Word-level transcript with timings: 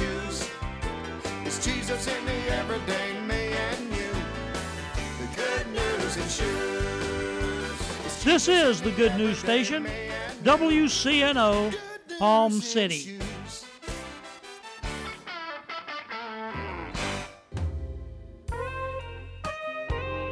issues. 0.00 0.50
It's 1.44 1.64
Jesus 1.64 2.06
in 2.06 2.24
the 2.24 2.54
everyday 2.54 3.20
me 3.20 3.52
and 3.52 3.84
you. 3.90 4.10
The 5.18 5.36
good 5.36 5.66
news 5.72 6.16
in 6.16 6.28
shoes. 6.28 8.24
This 8.24 8.48
is 8.48 8.80
the 8.82 8.90
Good 8.92 9.16
News 9.16 9.38
Station, 9.38 9.88
WCNO, 10.42 11.74
Palm 12.18 12.52
City. 12.52 13.18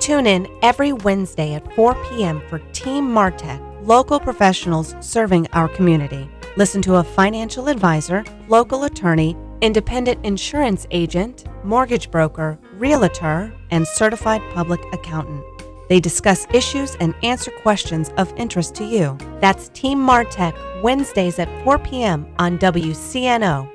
Tune 0.01 0.27
in 0.27 0.47
every 0.63 0.93
Wednesday 0.93 1.55
at 1.55 1.75
4 1.75 1.95
p.m. 2.11 2.41
for 2.49 2.61
Team 2.73 3.09
Martech, 3.09 3.61
local 3.85 4.21
professionals 4.21 4.95
serving 5.01 5.49
our 5.53 5.69
community. 5.69 6.31
Listen 6.57 6.81
to 6.83 6.97
a 6.97 7.05
financial 7.05 7.69
advisor, 7.69 8.25
local 8.49 8.85
attorney, 8.85 9.37
independent 9.61 10.25
insurance 10.25 10.87
agent, 10.91 11.45
mortgage 11.65 12.11
broker, 12.11 12.59
realtor, 12.75 13.53
and 13.71 13.87
certified 13.87 14.43
public 14.55 14.81
accountant. 14.93 15.45
They 15.89 16.01
discuss 16.01 16.47
issues 16.53 16.97
and 16.97 17.15
answer 17.23 17.51
questions 17.63 18.11
of 18.17 18.33
interest 18.37 18.75
to 18.77 18.85
you. 18.85 19.17
That's 19.41 19.69
Team 19.71 19.99
Martech, 19.99 20.55
Wednesdays 20.83 21.39
at 21.39 21.65
4 21.65 21.79
p.m. 21.79 22.27
on 22.39 22.59
WCNO. 22.59 23.73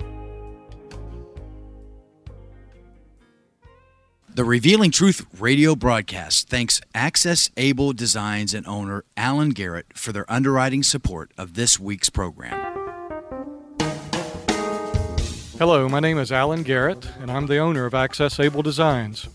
The 4.33 4.45
Revealing 4.45 4.91
Truth 4.91 5.25
radio 5.41 5.75
broadcast 5.75 6.47
thanks 6.47 6.79
Access 6.95 7.49
Able 7.57 7.91
Designs 7.91 8.53
and 8.53 8.65
owner 8.65 9.03
Alan 9.17 9.49
Garrett 9.49 9.87
for 9.93 10.13
their 10.13 10.29
underwriting 10.31 10.83
support 10.83 11.33
of 11.37 11.55
this 11.55 11.77
week's 11.77 12.09
program. 12.09 12.70
Hello, 15.61 15.87
my 15.87 15.99
name 15.99 16.17
is 16.17 16.31
Alan 16.31 16.63
Garrett, 16.63 17.07
and 17.19 17.29
I'm 17.29 17.45
the 17.45 17.59
owner 17.59 17.85
of 17.85 17.93
Access 17.93 18.39
Able 18.39 18.63
Designs. 18.63 19.29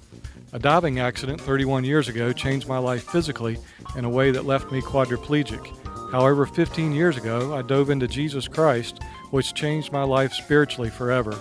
A 0.53 0.59
diving 0.59 0.99
accident 0.99 1.41
31 1.41 1.85
years 1.85 2.09
ago 2.09 2.33
changed 2.33 2.67
my 2.67 2.79
life 2.79 3.05
physically 3.05 3.59
in 3.95 4.05
a 4.05 4.11
way 4.11 4.33
that 4.33 4.45
left 4.45 4.73
me 4.73 4.81
quadriplegic. 4.81 5.65
However, 6.11 6.45
15 6.45 6.91
years 6.91 7.17
ago, 7.17 7.55
I 7.55 7.63
dove 7.63 7.91
into 7.91 8.09
Jesus 8.09 8.49
Christ, 8.49 9.01
which 9.31 9.55
changed 9.55 9.93
my 9.93 10.03
life 10.03 10.33
spiritually 10.33 10.91
forever. 10.91 11.39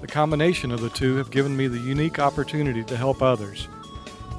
The 0.00 0.08
combination 0.08 0.72
of 0.72 0.80
the 0.80 0.90
two 0.90 1.14
have 1.14 1.30
given 1.30 1.56
me 1.56 1.68
the 1.68 1.78
unique 1.78 2.18
opportunity 2.18 2.82
to 2.82 2.96
help 2.96 3.22
others. 3.22 3.68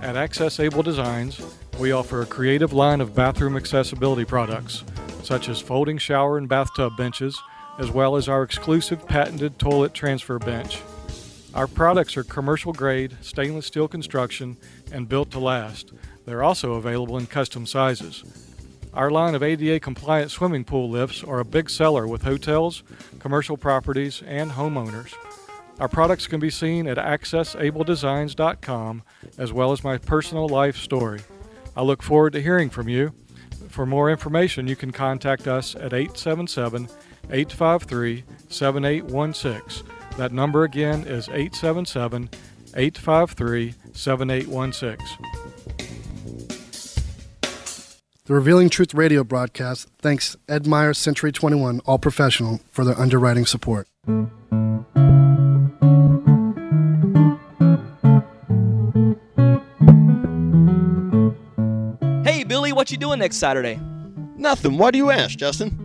At 0.02 0.18
Access 0.18 0.60
Able 0.60 0.84
Designs, 0.84 1.40
we 1.80 1.94
offer 1.94 2.22
a 2.22 2.26
creative 2.26 2.74
line 2.74 3.00
of 3.00 3.16
bathroom 3.16 3.56
accessibility 3.56 4.26
products, 4.26 4.84
such 5.24 5.48
as 5.48 5.62
folding 5.62 5.98
shower 5.98 6.38
and 6.38 6.50
bathtub 6.50 6.98
benches, 6.98 7.40
as 7.80 7.92
well 7.92 8.16
as 8.16 8.30
our 8.30 8.44
exclusive 8.44 9.08
patented 9.08 9.60
toilet 9.60 9.94
transfer 9.94 10.40
bench. 10.40 10.82
Our 11.54 11.68
products 11.68 12.18
are 12.18 12.24
commercial 12.24 12.74
grade, 12.74 13.18
stainless 13.22 13.66
steel 13.66 13.88
construction, 13.88 14.58
and 14.92 15.08
built 15.08 15.32
to 15.32 15.40
last. 15.40 15.94
They're 16.26 16.44
also 16.44 16.74
available 16.74 17.18
in 17.18 17.28
custom 17.28 17.66
sizes. 17.66 18.24
Our 18.94 19.12
line 19.12 19.36
of 19.36 19.44
ADA 19.44 19.80
compliant 19.80 20.32
swimming 20.32 20.64
pool 20.64 20.90
lifts 20.90 21.24
are 21.24 21.40
a 21.40 21.46
big 21.46 21.70
seller 21.70 22.08
with 22.08 22.24
hotels, 22.24 22.84
commercial 23.20 23.58
properties, 23.58 24.24
and 24.26 24.52
homeowners. 24.52 25.14
Our 25.80 25.90
products 25.90 26.28
can 26.28 26.40
be 26.40 26.50
seen 26.50 26.88
at 26.88 26.98
accessabledesigns.com 26.98 29.04
as 29.38 29.52
well 29.52 29.74
as 29.74 29.84
my 29.84 29.98
personal 29.98 30.48
life 30.48 30.78
story. 30.78 31.20
I 31.76 31.82
look 31.84 32.02
forward 32.02 32.32
to 32.34 32.42
hearing 32.42 32.70
from 32.70 32.88
you. 32.88 33.14
For 33.68 33.86
more 33.86 34.10
information, 34.10 34.70
you 34.70 34.78
can 34.78 34.92
contact 34.92 35.48
us 35.48 35.76
at 35.76 35.92
877 35.92 36.88
853 37.32 38.24
7816. 38.50 39.88
That 40.18 40.32
number 40.32 40.64
again 40.64 41.06
is 41.06 41.28
877 41.28 42.30
853 42.76 43.74
7816. 43.94 44.98
The 48.28 48.34
Revealing 48.34 48.70
Truth 48.70 48.96
radio 48.96 49.24
broadcast 49.24 49.88
thanks 50.00 50.36
Ed 50.50 50.66
Meyer 50.66 50.96
Century 50.96 51.32
21 51.32 51.82
All 51.86 52.00
Professional 52.00 52.60
for 52.72 52.84
their 52.84 53.00
underwriting 53.00 53.46
support. 53.46 53.88
Hey, 62.24 62.44
Billy, 62.44 62.74
what 62.74 62.90
you 62.90 62.98
doing 62.98 63.20
next 63.20 63.38
Saturday? 63.38 63.80
Nothing. 64.36 64.78
Why 64.80 64.90
do 64.90 64.98
you 64.98 65.12
ask, 65.12 65.38
Justin? 65.38 65.85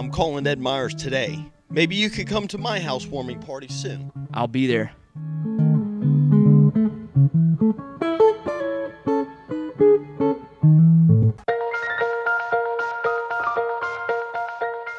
I'm 0.00 0.10
calling 0.10 0.46
Ed 0.46 0.58
Myers 0.58 0.94
today. 0.94 1.44
Maybe 1.68 1.94
you 1.94 2.08
could 2.08 2.26
come 2.26 2.48
to 2.48 2.56
my 2.56 2.80
housewarming 2.80 3.40
party 3.40 3.68
soon. 3.68 4.10
I'll 4.32 4.48
be 4.48 4.66
there. 4.66 4.92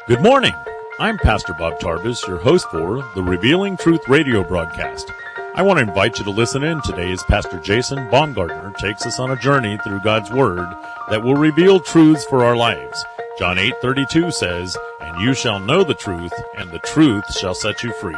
Good 0.07 0.21
morning. 0.21 0.53
I'm 0.99 1.17
Pastor 1.17 1.55
Bob 1.57 1.79
Tarvis, 1.79 2.27
your 2.27 2.37
host 2.37 2.69
for 2.69 3.03
the 3.15 3.23
Revealing 3.23 3.77
Truth 3.77 4.07
radio 4.07 4.43
broadcast. 4.43 5.11
I 5.55 5.63
want 5.63 5.79
to 5.79 5.83
invite 5.83 6.19
you 6.19 6.25
to 6.25 6.29
listen 6.29 6.63
in 6.63 6.79
today 6.83 7.11
as 7.11 7.23
Pastor 7.23 7.59
Jason 7.59 8.07
Baumgartner 8.11 8.75
takes 8.77 9.07
us 9.07 9.19
on 9.19 9.31
a 9.31 9.41
journey 9.41 9.79
through 9.83 10.01
God's 10.01 10.29
Word 10.29 10.69
that 11.09 11.23
will 11.23 11.33
reveal 11.33 11.79
truths 11.79 12.23
for 12.23 12.45
our 12.45 12.55
lives. 12.55 13.03
John 13.39 13.57
8:32 13.57 14.31
says, 14.31 14.77
"And 15.11 15.21
you 15.21 15.33
shall 15.33 15.59
know 15.59 15.83
the 15.83 15.93
truth, 15.93 16.31
and 16.57 16.71
the 16.71 16.79
truth 16.79 17.37
shall 17.37 17.53
set 17.53 17.83
you 17.83 17.91
free." 17.93 18.15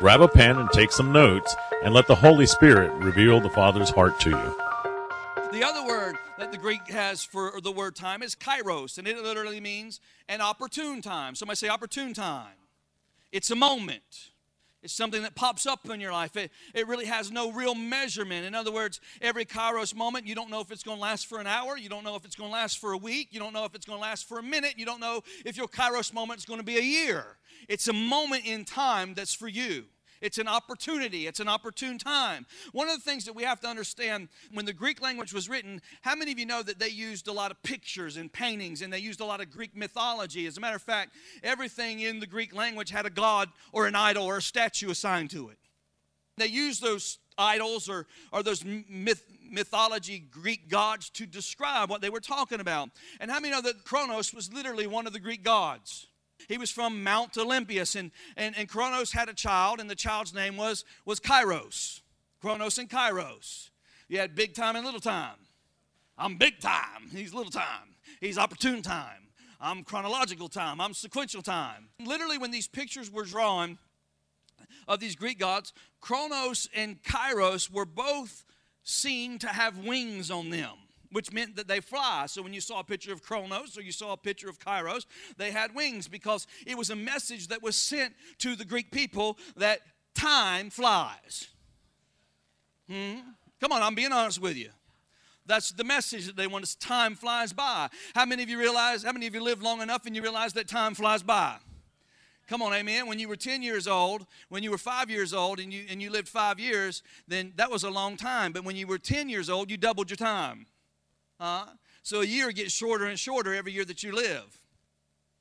Grab 0.00 0.20
a 0.20 0.28
pen 0.28 0.58
and 0.58 0.68
take 0.70 0.90
some 0.90 1.12
notes, 1.12 1.54
and 1.84 1.94
let 1.94 2.08
the 2.08 2.16
Holy 2.16 2.46
Spirit 2.46 2.90
reveal 2.94 3.40
the 3.40 3.50
Father's 3.50 3.90
heart 3.90 4.18
to 4.20 4.30
you. 4.30 4.56
The 5.52 5.62
other 5.62 5.84
word 5.86 6.18
that 6.36 6.50
the 6.50 6.58
Greek 6.58 6.88
has 6.88 7.22
for 7.22 7.60
the 7.60 7.70
word 7.70 7.94
time 7.94 8.20
is 8.22 8.34
kairos, 8.34 8.98
and 8.98 9.06
it 9.06 9.22
literally 9.22 9.60
means 9.60 10.00
an 10.28 10.40
opportune 10.40 11.00
time. 11.02 11.36
Somebody 11.36 11.56
say 11.56 11.68
opportune 11.68 12.12
time. 12.12 12.56
It's 13.30 13.52
a 13.52 13.56
moment. 13.56 14.30
It's 14.84 14.92
something 14.92 15.22
that 15.22 15.34
pops 15.34 15.64
up 15.66 15.88
in 15.88 15.98
your 15.98 16.12
life. 16.12 16.36
It, 16.36 16.52
it 16.74 16.86
really 16.86 17.06
has 17.06 17.30
no 17.30 17.50
real 17.50 17.74
measurement. 17.74 18.44
In 18.44 18.54
other 18.54 18.70
words, 18.70 19.00
every 19.22 19.46
kairos 19.46 19.94
moment, 19.94 20.26
you 20.26 20.34
don't 20.34 20.50
know 20.50 20.60
if 20.60 20.70
it's 20.70 20.82
going 20.82 20.98
to 20.98 21.02
last 21.02 21.26
for 21.26 21.40
an 21.40 21.46
hour. 21.46 21.78
You 21.78 21.88
don't 21.88 22.04
know 22.04 22.16
if 22.16 22.26
it's 22.26 22.36
going 22.36 22.50
to 22.50 22.52
last 22.52 22.78
for 22.78 22.92
a 22.92 22.98
week. 22.98 23.28
You 23.30 23.40
don't 23.40 23.54
know 23.54 23.64
if 23.64 23.74
it's 23.74 23.86
going 23.86 23.98
to 23.98 24.02
last 24.02 24.28
for 24.28 24.38
a 24.38 24.42
minute. 24.42 24.74
You 24.76 24.84
don't 24.84 25.00
know 25.00 25.22
if 25.46 25.56
your 25.56 25.68
kairos 25.68 26.12
moment 26.12 26.38
is 26.38 26.44
going 26.44 26.60
to 26.60 26.64
be 26.64 26.76
a 26.76 26.82
year. 26.82 27.24
It's 27.66 27.88
a 27.88 27.94
moment 27.94 28.44
in 28.44 28.66
time 28.66 29.14
that's 29.14 29.34
for 29.34 29.48
you. 29.48 29.84
It's 30.24 30.38
an 30.38 30.48
opportunity. 30.48 31.26
It's 31.26 31.38
an 31.38 31.48
opportune 31.48 31.98
time. 31.98 32.46
One 32.72 32.88
of 32.88 32.96
the 32.96 33.02
things 33.02 33.26
that 33.26 33.34
we 33.34 33.42
have 33.42 33.60
to 33.60 33.68
understand 33.68 34.28
when 34.54 34.64
the 34.64 34.72
Greek 34.72 35.02
language 35.02 35.34
was 35.34 35.50
written, 35.50 35.82
how 36.00 36.14
many 36.14 36.32
of 36.32 36.38
you 36.38 36.46
know 36.46 36.62
that 36.62 36.78
they 36.78 36.88
used 36.88 37.28
a 37.28 37.32
lot 37.32 37.50
of 37.50 37.62
pictures 37.62 38.16
and 38.16 38.32
paintings 38.32 38.80
and 38.80 38.90
they 38.90 39.00
used 39.00 39.20
a 39.20 39.26
lot 39.26 39.42
of 39.42 39.50
Greek 39.50 39.76
mythology? 39.76 40.46
As 40.46 40.56
a 40.56 40.62
matter 40.62 40.76
of 40.76 40.82
fact, 40.82 41.14
everything 41.42 42.00
in 42.00 42.20
the 42.20 42.26
Greek 42.26 42.54
language 42.54 42.88
had 42.88 43.04
a 43.04 43.10
god 43.10 43.50
or 43.70 43.86
an 43.86 43.94
idol 43.94 44.24
or 44.24 44.38
a 44.38 44.42
statue 44.42 44.90
assigned 44.90 45.28
to 45.32 45.50
it. 45.50 45.58
They 46.38 46.46
used 46.46 46.80
those 46.80 47.18
idols 47.36 47.90
or, 47.90 48.06
or 48.32 48.42
those 48.42 48.64
myth, 48.64 49.26
mythology 49.46 50.20
Greek 50.30 50.70
gods 50.70 51.10
to 51.10 51.26
describe 51.26 51.90
what 51.90 52.00
they 52.00 52.08
were 52.08 52.20
talking 52.20 52.60
about. 52.60 52.88
And 53.20 53.30
how 53.30 53.40
many 53.40 53.52
know 53.52 53.60
that 53.60 53.84
Kronos 53.84 54.32
was 54.32 54.50
literally 54.50 54.86
one 54.86 55.06
of 55.06 55.12
the 55.12 55.20
Greek 55.20 55.42
gods? 55.42 56.06
He 56.48 56.58
was 56.58 56.70
from 56.70 57.02
Mount 57.02 57.36
Olympus, 57.36 57.94
and, 57.94 58.10
and, 58.36 58.56
and 58.56 58.68
Kronos 58.68 59.12
had 59.12 59.28
a 59.28 59.34
child, 59.34 59.80
and 59.80 59.88
the 59.88 59.94
child's 59.94 60.34
name 60.34 60.56
was, 60.56 60.84
was 61.04 61.20
Kairos. 61.20 62.00
Kronos 62.40 62.78
and 62.78 62.88
Kairos. 62.88 63.70
You 64.08 64.18
had 64.18 64.34
big 64.34 64.54
time 64.54 64.76
and 64.76 64.84
little 64.84 65.00
time. 65.00 65.36
I'm 66.16 66.36
big 66.36 66.60
time. 66.60 67.08
He's 67.10 67.34
little 67.34 67.50
time. 67.50 67.96
He's 68.20 68.38
opportune 68.38 68.82
time. 68.82 69.28
I'm 69.60 69.82
chronological 69.82 70.48
time. 70.48 70.80
I'm 70.80 70.94
sequential 70.94 71.42
time. 71.42 71.88
Literally, 72.04 72.38
when 72.38 72.50
these 72.50 72.68
pictures 72.68 73.10
were 73.10 73.24
drawn 73.24 73.78
of 74.86 75.00
these 75.00 75.16
Greek 75.16 75.38
gods, 75.38 75.72
Chronos 76.00 76.68
and 76.74 77.02
Kairos 77.02 77.70
were 77.70 77.86
both 77.86 78.44
seen 78.82 79.38
to 79.38 79.48
have 79.48 79.78
wings 79.78 80.30
on 80.30 80.50
them 80.50 80.83
which 81.14 81.32
meant 81.32 81.54
that 81.54 81.68
they 81.68 81.78
fly. 81.78 82.26
So 82.26 82.42
when 82.42 82.52
you 82.52 82.60
saw 82.60 82.80
a 82.80 82.84
picture 82.84 83.12
of 83.12 83.22
Chronos 83.22 83.78
or 83.78 83.82
you 83.82 83.92
saw 83.92 84.12
a 84.12 84.16
picture 84.16 84.48
of 84.48 84.58
Kairos, 84.58 85.06
they 85.36 85.52
had 85.52 85.72
wings 85.72 86.08
because 86.08 86.48
it 86.66 86.76
was 86.76 86.90
a 86.90 86.96
message 86.96 87.46
that 87.48 87.62
was 87.62 87.76
sent 87.76 88.14
to 88.38 88.56
the 88.56 88.64
Greek 88.64 88.90
people 88.90 89.38
that 89.56 89.78
time 90.16 90.70
flies. 90.70 91.46
Hmm? 92.90 93.20
Come 93.60 93.70
on, 93.70 93.80
I'm 93.80 93.94
being 93.94 94.12
honest 94.12 94.42
with 94.42 94.56
you. 94.56 94.70
That's 95.46 95.70
the 95.70 95.84
message 95.84 96.26
that 96.26 96.34
they 96.34 96.48
want 96.48 96.64
us. 96.64 96.74
Time 96.74 97.14
flies 97.14 97.52
by. 97.52 97.90
How 98.16 98.26
many 98.26 98.42
of 98.42 98.48
you 98.48 98.58
realize, 98.58 99.04
how 99.04 99.12
many 99.12 99.28
of 99.28 99.34
you 99.34 99.42
live 99.42 99.62
long 99.62 99.82
enough 99.82 100.06
and 100.06 100.16
you 100.16 100.22
realize 100.22 100.52
that 100.54 100.66
time 100.66 100.94
flies 100.94 101.22
by? 101.22 101.58
Come 102.48 102.60
on, 102.60 102.74
amen. 102.74 103.06
When 103.06 103.20
you 103.20 103.28
were 103.28 103.36
10 103.36 103.62
years 103.62 103.86
old, 103.86 104.26
when 104.48 104.64
you 104.64 104.72
were 104.72 104.78
five 104.78 105.10
years 105.10 105.32
old 105.32 105.60
and 105.60 105.72
you, 105.72 105.84
and 105.88 106.02
you 106.02 106.10
lived 106.10 106.28
five 106.28 106.58
years, 106.58 107.04
then 107.28 107.52
that 107.54 107.70
was 107.70 107.84
a 107.84 107.90
long 107.90 108.16
time. 108.16 108.52
But 108.52 108.64
when 108.64 108.74
you 108.74 108.88
were 108.88 108.98
10 108.98 109.28
years 109.28 109.48
old, 109.48 109.70
you 109.70 109.76
doubled 109.76 110.10
your 110.10 110.16
time. 110.16 110.66
So 111.38 112.20
a 112.20 112.24
year 112.24 112.52
gets 112.52 112.72
shorter 112.72 113.06
and 113.06 113.18
shorter 113.18 113.54
every 113.54 113.72
year 113.72 113.84
that 113.84 114.02
you 114.02 114.14
live. 114.14 114.60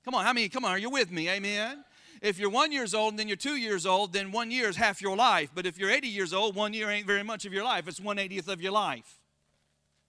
Come 0.06 0.16
on, 0.16 0.26
how 0.26 0.34
many? 0.34 0.50
Come 0.50 0.66
on, 0.66 0.72
are 0.72 0.78
you 0.78 0.90
with 0.90 1.12
me? 1.12 1.30
Amen. 1.30 1.84
If 2.22 2.40
you're 2.40 2.50
one 2.50 2.72
years 2.72 2.94
old 2.94 3.14
and 3.14 3.20
then 3.20 3.28
you're 3.28 3.36
two 3.36 3.58
years 3.58 3.86
old, 3.86 4.14
then 4.14 4.32
one 4.32 4.50
year 4.50 4.70
is 4.70 4.78
half 4.78 5.02
your 5.02 5.18
life. 5.18 5.50
But 5.54 5.66
if 5.66 5.78
you're 5.78 5.90
80 5.90 6.08
years 6.08 6.34
old, 6.34 6.56
one 6.56 6.74
year 6.74 6.90
ain't 6.90 7.06
very 7.06 7.24
much 7.24 7.46
of 7.46 7.52
your 7.52 7.66
life. 7.66 7.88
It's 7.88 8.00
180th 8.00 8.48
of 8.48 8.62
your 8.62 8.72
life. 8.72 9.20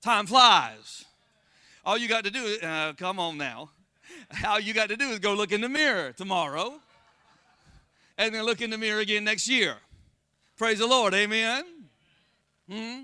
Time 0.00 0.26
flies. 0.26 1.04
All 1.84 1.98
you 1.98 2.08
got 2.08 2.24
to 2.24 2.30
do 2.30 2.58
uh, 2.62 2.92
come 2.92 3.18
on 3.18 3.36
now. 3.36 3.70
All 4.46 4.60
you 4.60 4.74
got 4.74 4.90
to 4.90 4.96
do 4.96 5.08
is 5.10 5.18
go 5.18 5.34
look 5.34 5.50
in 5.50 5.60
the 5.60 5.68
mirror 5.68 6.12
tomorrow 6.12 6.74
and 8.16 8.34
then 8.34 8.44
look 8.44 8.60
in 8.60 8.70
the 8.70 8.78
mirror 8.78 9.00
again 9.00 9.24
next 9.24 9.48
year. 9.48 9.76
Praise 10.56 10.78
the 10.78 10.86
Lord. 10.86 11.14
Amen. 11.14 11.64
Hmm? 12.70 13.00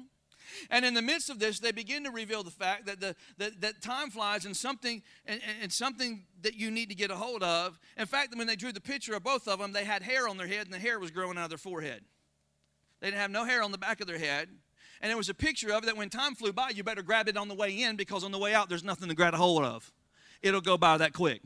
And 0.71 0.85
in 0.85 0.95
the 0.95 1.03
midst 1.03 1.31
of 1.31 1.41
this, 1.41 1.59
they 1.59 1.73
begin 1.73 2.05
to 2.05 2.11
reveal 2.11 2.45
the 2.45 2.51
fact 2.51 2.87
that, 2.87 3.01
the, 3.01 3.17
that, 3.39 3.61
that 3.61 3.83
time 3.83 4.09
flies 4.11 4.45
and 4.47 4.57
something, 4.57 5.03
and, 5.27 5.41
and 5.61 5.73
something 5.73 6.25
that 6.43 6.55
you 6.55 6.71
need 6.71 6.89
to 6.91 6.95
get 6.95 7.11
a 7.11 7.17
hold 7.17 7.43
of. 7.43 7.79
In 7.99 8.07
fact, 8.07 8.37
when 8.37 8.47
they 8.47 8.55
drew 8.55 8.73
the 8.73 8.81
picture 8.81 9.15
of 9.15 9.25
both 9.25 9.49
of 9.49 9.59
them, 9.59 9.73
they 9.73 9.85
had 9.85 10.03
hair 10.03 10.29
on 10.29 10.37
their 10.37 10.47
head 10.47 10.67
and 10.67 10.73
the 10.73 10.79
hair 10.79 11.01
was 11.01 11.11
growing 11.11 11.37
out 11.37 11.45
of 11.45 11.49
their 11.51 11.59
forehead. 11.59 12.03
They 13.01 13.09
didn't 13.09 13.21
have 13.21 13.33
no 13.33 13.45
hair 13.45 13.63
on 13.63 13.73
the 13.73 13.79
back 13.79 14.01
of 14.01 14.07
their 14.07 14.19
head. 14.19 14.49
And 15.01 15.11
it 15.11 15.17
was 15.17 15.29
a 15.29 15.35
picture 15.35 15.73
of 15.73 15.83
it 15.83 15.87
that 15.87 15.97
when 15.97 16.09
time 16.09 16.35
flew 16.35 16.53
by, 16.53 16.71
you 16.71 16.85
better 16.85 17.03
grab 17.03 17.29
it 17.29 17.37
on 17.37 17.49
the 17.49 17.55
way 17.55 17.83
in 17.83 17.97
because 17.97 18.23
on 18.23 18.31
the 18.31 18.39
way 18.39 18.55
out, 18.55 18.69
there's 18.69 18.85
nothing 18.85 19.09
to 19.09 19.15
grab 19.15 19.35
a 19.35 19.39
hold 19.39 19.65
of. 19.65 19.91
It'll 20.43 20.61
go 20.61 20.77
by 20.77 20.99
that 20.99 21.15
quick. 21.15 21.43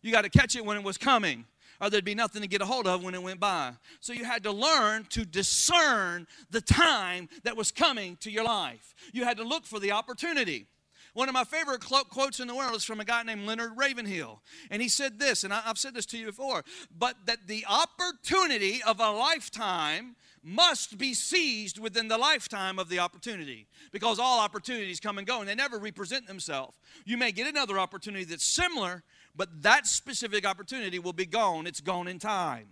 You 0.00 0.12
got 0.12 0.22
to 0.22 0.30
catch 0.30 0.56
it 0.56 0.64
when 0.64 0.76
it 0.76 0.84
was 0.84 0.96
coming 0.96 1.44
or 1.82 1.90
there'd 1.90 2.04
be 2.04 2.14
nothing 2.14 2.42
to 2.42 2.48
get 2.48 2.62
a 2.62 2.64
hold 2.64 2.86
of 2.86 3.02
when 3.02 3.14
it 3.14 3.22
went 3.22 3.40
by. 3.40 3.72
So 4.00 4.12
you 4.12 4.24
had 4.24 4.44
to 4.44 4.52
learn 4.52 5.04
to 5.10 5.24
discern 5.24 6.28
the 6.50 6.60
time 6.60 7.28
that 7.42 7.56
was 7.56 7.72
coming 7.72 8.16
to 8.20 8.30
your 8.30 8.44
life. 8.44 8.94
You 9.12 9.24
had 9.24 9.36
to 9.38 9.44
look 9.44 9.66
for 9.66 9.80
the 9.80 9.90
opportunity. 9.90 10.66
One 11.14 11.28
of 11.28 11.34
my 11.34 11.44
favorite 11.44 11.84
quotes 11.84 12.40
in 12.40 12.46
the 12.46 12.54
world 12.54 12.74
is 12.76 12.84
from 12.84 13.00
a 13.00 13.04
guy 13.04 13.22
named 13.24 13.46
Leonard 13.46 13.72
Ravenhill. 13.76 14.40
And 14.70 14.80
he 14.80 14.88
said 14.88 15.18
this, 15.18 15.44
and 15.44 15.52
I've 15.52 15.76
said 15.76 15.92
this 15.92 16.06
to 16.06 16.18
you 16.18 16.26
before, 16.26 16.62
but 16.96 17.16
that 17.26 17.48
the 17.48 17.66
opportunity 17.68 18.80
of 18.86 19.00
a 19.00 19.10
lifetime 19.10 20.16
must 20.42 20.98
be 20.98 21.14
seized 21.14 21.78
within 21.78 22.08
the 22.08 22.18
lifetime 22.18 22.78
of 22.78 22.88
the 22.88 22.98
opportunity 22.98 23.66
because 23.92 24.18
all 24.18 24.40
opportunities 24.40 24.98
come 25.00 25.18
and 25.18 25.26
go 25.26 25.40
and 25.40 25.48
they 25.48 25.54
never 25.54 25.78
represent 25.78 26.26
themselves. 26.26 26.76
You 27.04 27.16
may 27.16 27.30
get 27.30 27.46
another 27.46 27.78
opportunity 27.78 28.24
that's 28.24 28.44
similar, 28.44 29.02
but 29.34 29.62
that 29.62 29.86
specific 29.86 30.46
opportunity 30.46 30.98
will 30.98 31.12
be 31.12 31.26
gone. 31.26 31.66
It's 31.66 31.80
gone 31.80 32.08
in 32.08 32.18
time. 32.18 32.68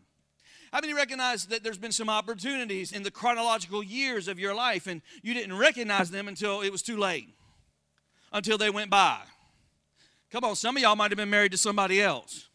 How 0.72 0.80
many 0.80 0.94
recognize 0.94 1.46
that 1.46 1.64
there's 1.64 1.78
been 1.78 1.92
some 1.92 2.08
opportunities 2.08 2.92
in 2.92 3.02
the 3.02 3.10
chronological 3.10 3.82
years 3.82 4.28
of 4.28 4.38
your 4.38 4.54
life 4.54 4.86
and 4.86 5.02
you 5.22 5.34
didn't 5.34 5.58
recognize 5.58 6.10
them 6.10 6.28
until 6.28 6.60
it 6.60 6.70
was 6.70 6.82
too 6.82 6.96
late, 6.96 7.34
until 8.32 8.56
they 8.56 8.70
went 8.70 8.90
by? 8.90 9.18
Come 10.30 10.44
on, 10.44 10.54
some 10.54 10.76
of 10.76 10.82
y'all 10.82 10.94
might 10.94 11.10
have 11.10 11.18
been 11.18 11.30
married 11.30 11.52
to 11.52 11.58
somebody 11.58 12.00
else. 12.00 12.48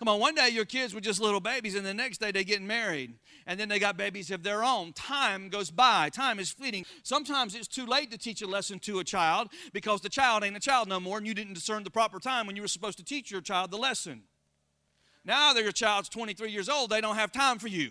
Come 0.00 0.08
on, 0.08 0.18
one 0.18 0.34
day 0.34 0.48
your 0.48 0.64
kids 0.64 0.94
were 0.94 1.00
just 1.00 1.20
little 1.20 1.38
babies, 1.38 1.76
and 1.76 1.86
the 1.86 1.94
next 1.94 2.18
day 2.18 2.32
they're 2.32 2.42
getting 2.42 2.66
married, 2.66 3.14
and 3.52 3.60
then 3.60 3.68
they 3.68 3.78
got 3.78 3.98
babies 3.98 4.30
of 4.30 4.42
their 4.42 4.64
own. 4.64 4.94
Time 4.94 5.50
goes 5.50 5.70
by, 5.70 6.08
time 6.08 6.38
is 6.38 6.50
fleeting. 6.50 6.86
Sometimes 7.02 7.54
it's 7.54 7.68
too 7.68 7.84
late 7.84 8.10
to 8.10 8.16
teach 8.16 8.40
a 8.40 8.46
lesson 8.46 8.78
to 8.78 8.98
a 8.98 9.04
child 9.04 9.48
because 9.74 10.00
the 10.00 10.08
child 10.08 10.42
ain't 10.42 10.56
a 10.56 10.60
child 10.60 10.88
no 10.88 10.98
more, 10.98 11.18
and 11.18 11.26
you 11.26 11.34
didn't 11.34 11.52
discern 11.52 11.84
the 11.84 11.90
proper 11.90 12.18
time 12.18 12.46
when 12.46 12.56
you 12.56 12.62
were 12.62 12.68
supposed 12.68 12.96
to 12.96 13.04
teach 13.04 13.30
your 13.30 13.42
child 13.42 13.70
the 13.70 13.76
lesson. 13.76 14.22
Now 15.22 15.52
that 15.52 15.62
your 15.62 15.70
child's 15.70 16.08
23 16.08 16.50
years 16.50 16.70
old, 16.70 16.88
they 16.88 17.02
don't 17.02 17.16
have 17.16 17.30
time 17.30 17.58
for 17.58 17.68
you. 17.68 17.90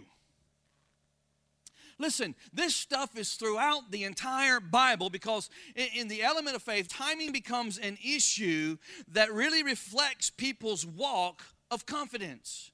Listen, 2.00 2.34
this 2.52 2.76
stuff 2.76 3.16
is 3.16 3.36
throughout 3.36 3.92
the 3.92 4.04
entire 4.04 4.60
Bible 4.60 5.12
because 5.12 5.48
in, 5.76 6.08
the 6.08 6.24
element 6.24 6.56
of 6.56 6.64
faith, 6.64 6.88
timing 6.88 7.32
becomes 7.32 7.78
an 7.78 8.00
issue 8.04 8.78
that 9.10 9.32
really 9.32 9.62
reflects 9.62 10.32
people's 10.32 10.88
walk 10.88 11.44
of 11.70 11.86
confidence. 11.86 12.71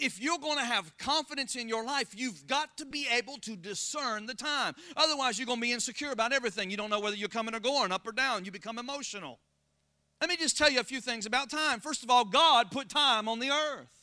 If 0.00 0.20
you're 0.20 0.38
going 0.38 0.58
to 0.58 0.64
have 0.64 0.96
confidence 0.98 1.56
in 1.56 1.68
your 1.68 1.84
life, 1.84 2.14
you've 2.16 2.46
got 2.46 2.78
to 2.78 2.86
be 2.86 3.06
able 3.12 3.36
to 3.38 3.54
discern 3.54 4.26
the 4.26 4.34
time. 4.34 4.74
Otherwise, 4.96 5.38
you're 5.38 5.46
going 5.46 5.58
to 5.58 5.62
be 5.62 5.72
insecure 5.72 6.10
about 6.10 6.32
everything. 6.32 6.70
You 6.70 6.76
don't 6.76 6.90
know 6.90 7.00
whether 7.00 7.16
you're 7.16 7.28
coming 7.28 7.54
or 7.54 7.60
going, 7.60 7.92
up 7.92 8.06
or 8.06 8.12
down. 8.12 8.44
You 8.44 8.50
become 8.50 8.78
emotional. 8.78 9.38
Let 10.20 10.30
me 10.30 10.36
just 10.36 10.56
tell 10.56 10.70
you 10.70 10.80
a 10.80 10.84
few 10.84 11.00
things 11.00 11.26
about 11.26 11.50
time. 11.50 11.80
First 11.80 12.02
of 12.02 12.10
all, 12.10 12.24
God 12.24 12.70
put 12.70 12.88
time 12.88 13.28
on 13.28 13.38
the 13.38 13.50
earth. 13.50 13.99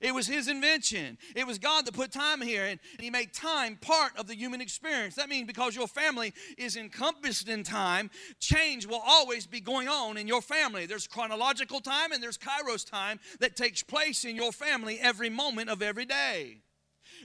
It 0.00 0.14
was 0.14 0.26
his 0.26 0.48
invention. 0.48 1.18
It 1.36 1.46
was 1.46 1.58
God 1.58 1.84
that 1.84 1.94
put 1.94 2.10
time 2.10 2.40
here, 2.40 2.64
and, 2.64 2.80
he 2.98 3.10
made 3.10 3.34
time 3.34 3.76
part 3.76 4.16
of 4.16 4.26
the 4.26 4.34
human 4.34 4.60
experience. 4.60 5.14
That 5.16 5.28
means 5.28 5.46
because 5.46 5.76
your 5.76 5.88
family 5.88 6.32
is 6.56 6.76
encompassed 6.76 7.48
in 7.48 7.62
time, 7.64 8.10
change 8.38 8.86
will 8.86 9.02
always 9.04 9.46
be 9.46 9.60
going 9.60 9.88
on 9.88 10.16
in 10.16 10.26
your 10.26 10.40
family. 10.40 10.86
There's 10.86 11.06
chronological 11.06 11.80
time 11.80 12.12
and 12.12 12.22
there's 12.22 12.38
kairos 12.38 12.88
time 12.88 13.20
that 13.40 13.56
takes 13.56 13.82
place 13.82 14.24
in 14.24 14.36
your 14.36 14.52
family 14.52 14.98
every 15.00 15.28
moment 15.28 15.68
of 15.68 15.82
every 15.82 16.06
day. 16.06 16.58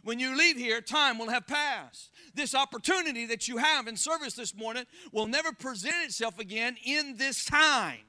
When 0.04 0.20
you 0.20 0.38
leave 0.38 0.58
here, 0.58 0.82
time 0.82 1.18
will 1.18 1.30
have 1.30 1.48
passed. 1.48 2.12
This 2.34 2.54
opportunity 2.54 3.26
that 3.28 3.48
you 3.48 3.58
have 3.58 3.88
in 3.88 3.96
service 3.96 4.34
this 4.34 4.54
morning 4.54 4.86
will 5.12 5.28
never 5.28 5.52
present 5.52 5.96
itself 6.04 6.40
again 6.40 6.76
in 6.84 7.16
this 7.18 7.46
time. 7.46 8.00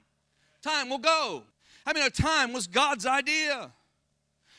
Time 0.63 0.89
will 0.89 0.99
go. 0.99 1.45
I 1.87 1.93
mean, 1.93 2.05
a 2.05 2.11
time 2.11 2.53
was 2.53 2.67
God's 2.67 3.07
idea. 3.07 3.73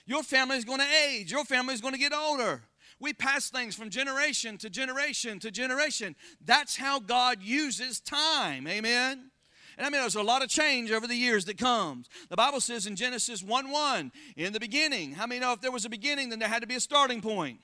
Your 0.07 0.23
family 0.23 0.57
is 0.57 0.65
going 0.65 0.79
to 0.79 0.87
age, 1.07 1.31
your 1.31 1.43
family 1.43 1.75
is 1.75 1.81
going 1.81 1.93
to 1.93 1.99
get 1.99 2.13
older. 2.13 2.63
We 2.99 3.13
pass 3.13 3.51
things 3.51 3.75
from 3.75 3.91
generation 3.91 4.57
to 4.59 4.69
generation 4.71 5.37
to 5.39 5.51
generation. 5.51 6.15
That's 6.43 6.75
how 6.75 6.99
God 6.99 7.43
uses 7.43 7.99
time. 7.99 8.67
Amen. 8.67 9.29
And 9.77 9.85
I 9.85 9.89
mean, 9.91 10.01
there's 10.01 10.15
a 10.15 10.23
lot 10.23 10.41
of 10.41 10.49
change 10.49 10.91
over 10.91 11.05
the 11.05 11.15
years 11.15 11.45
that 11.45 11.59
comes. 11.59 12.09
The 12.29 12.35
Bible 12.35 12.59
says 12.59 12.87
in 12.87 12.95
Genesis 12.95 13.43
1 13.43 13.69
1, 13.69 14.11
in 14.35 14.53
the 14.53 14.59
beginning. 14.59 15.11
How 15.11 15.27
many 15.27 15.39
know 15.39 15.53
if 15.53 15.61
there 15.61 15.71
was 15.71 15.85
a 15.85 15.89
beginning, 15.89 16.29
then 16.29 16.39
there 16.39 16.49
had 16.49 16.61
to 16.61 16.67
be 16.67 16.75
a 16.75 16.79
starting 16.79 17.21
point? 17.21 17.59